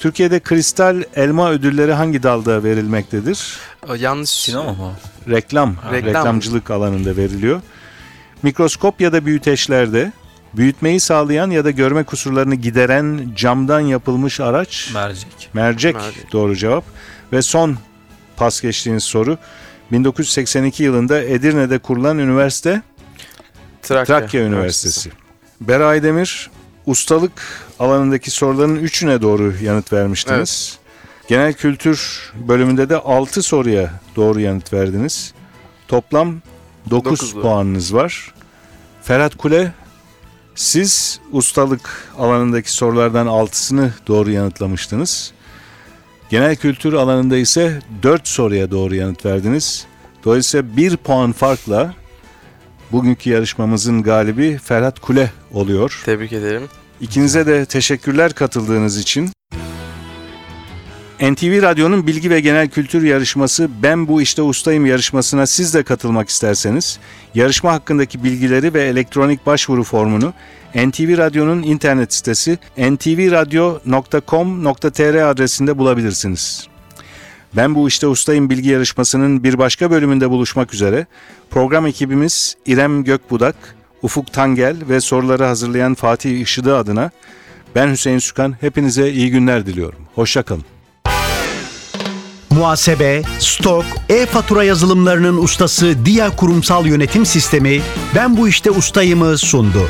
Türkiye'de 0.00 0.40
kristal 0.40 1.02
elma 1.16 1.50
ödülleri 1.50 1.92
hangi 1.92 2.22
dalda 2.22 2.64
verilmektedir? 2.64 3.56
Aa, 3.88 3.96
Yanlış. 3.96 4.30
Sinema 4.30 4.72
mı? 4.72 4.92
Reklam, 5.28 5.76
Reklam. 5.92 6.14
reklamcılık 6.14 6.70
alanında 6.70 7.16
veriliyor. 7.16 7.60
Mikroskop 8.42 9.00
ya 9.00 9.12
da 9.12 9.26
büyüteçlerde 9.26 10.12
büyütmeyi 10.54 11.00
sağlayan 11.00 11.50
ya 11.50 11.64
da 11.64 11.70
görme 11.70 12.04
kusurlarını 12.04 12.54
gideren 12.54 13.32
camdan 13.36 13.80
yapılmış 13.80 14.40
araç 14.40 14.90
Mercek. 14.94 15.48
mercek, 15.52 15.94
Mercek. 15.94 16.32
doğru 16.32 16.56
cevap. 16.56 16.84
Ve 17.32 17.42
son 17.42 17.76
pas 18.36 18.60
geçtiğiniz 18.60 19.04
soru 19.04 19.38
1982 19.92 20.82
yılında 20.82 21.22
Edirne'de 21.22 21.78
kurulan 21.78 22.18
üniversite 22.18 22.82
Trakya, 23.82 24.04
Trakya 24.20 24.42
Üniversitesi. 24.42 25.10
Bera 25.60 25.86
Aydemir 25.86 26.50
ustalık 26.86 27.32
alanındaki 27.78 28.30
soruların 28.30 28.76
üçüne 28.76 29.22
doğru 29.22 29.54
yanıt 29.62 29.92
vermiştiniz. 29.92 30.78
Genel 31.28 31.52
kültür 31.52 32.30
bölümünde 32.48 32.88
de 32.88 32.96
6 32.96 33.42
soruya 33.42 33.90
doğru 34.16 34.40
yanıt 34.40 34.72
verdiniz. 34.72 35.34
Toplam 35.88 36.42
9 36.90 37.04
Dokuz 37.04 37.34
doğru. 37.34 37.42
puanınız 37.42 37.94
var. 37.94 38.34
Ferhat 39.02 39.36
Kule 39.36 39.72
siz 40.54 41.20
ustalık 41.32 42.08
alanındaki 42.18 42.72
sorulardan 42.72 43.26
6'sını 43.26 43.90
doğru 44.06 44.30
yanıtlamıştınız. 44.30 45.32
Genel 46.30 46.56
kültür 46.56 46.92
alanında 46.92 47.36
ise 47.36 47.78
4 48.02 48.28
soruya 48.28 48.70
doğru 48.70 48.94
yanıt 48.94 49.26
verdiniz. 49.26 49.86
Dolayısıyla 50.24 50.76
1 50.76 50.96
puan 50.96 51.32
farkla 51.32 51.94
bugünkü 52.92 53.30
yarışmamızın 53.30 54.02
galibi 54.02 54.58
Ferhat 54.64 55.00
Kule 55.00 55.30
oluyor. 55.52 56.02
Tebrik 56.04 56.32
ederim. 56.32 56.62
İkinize 57.00 57.46
de 57.46 57.66
teşekkürler 57.66 58.32
katıldığınız 58.32 58.98
için. 58.98 59.30
NTV 61.20 61.62
Radyo'nun 61.62 62.06
bilgi 62.06 62.30
ve 62.30 62.40
genel 62.40 62.68
kültür 62.68 63.02
yarışması 63.02 63.68
Ben 63.82 64.08
Bu 64.08 64.22
İşte 64.22 64.42
Ustayım 64.42 64.86
yarışmasına 64.86 65.46
siz 65.46 65.74
de 65.74 65.82
katılmak 65.82 66.28
isterseniz 66.28 66.98
yarışma 67.34 67.72
hakkındaki 67.72 68.24
bilgileri 68.24 68.74
ve 68.74 68.82
elektronik 68.82 69.46
başvuru 69.46 69.84
formunu 69.84 70.32
NTV 70.74 71.18
Radyo'nun 71.18 71.62
internet 71.62 72.12
sitesi 72.12 72.58
ntvradio.com.tr 72.78 75.30
adresinde 75.30 75.78
bulabilirsiniz. 75.78 76.71
Ben 77.56 77.74
Bu 77.74 77.88
İşte 77.88 78.06
Ustayım 78.06 78.50
bilgi 78.50 78.68
yarışmasının 78.68 79.44
bir 79.44 79.58
başka 79.58 79.90
bölümünde 79.90 80.30
buluşmak 80.30 80.74
üzere. 80.74 81.06
Program 81.50 81.86
ekibimiz 81.86 82.56
İrem 82.66 83.04
Gökbudak, 83.04 83.56
Ufuk 84.02 84.32
Tangel 84.32 84.76
ve 84.88 85.00
soruları 85.00 85.44
hazırlayan 85.44 85.94
Fatih 85.94 86.40
Işıdı 86.40 86.76
adına 86.76 87.10
ben 87.74 87.90
Hüseyin 87.90 88.18
Sükan 88.18 88.56
hepinize 88.60 89.10
iyi 89.10 89.30
günler 89.30 89.66
diliyorum. 89.66 89.98
Hoşçakalın. 90.14 90.64
Muhasebe, 92.50 93.22
stok, 93.38 93.84
e-fatura 94.08 94.64
yazılımlarının 94.64 95.36
ustası 95.36 96.06
Dia 96.06 96.36
Kurumsal 96.36 96.86
Yönetim 96.86 97.26
Sistemi 97.26 97.80
Ben 98.14 98.36
Bu 98.36 98.48
İşte 98.48 98.70
Ustayım'ı 98.70 99.38
sundu. 99.38 99.88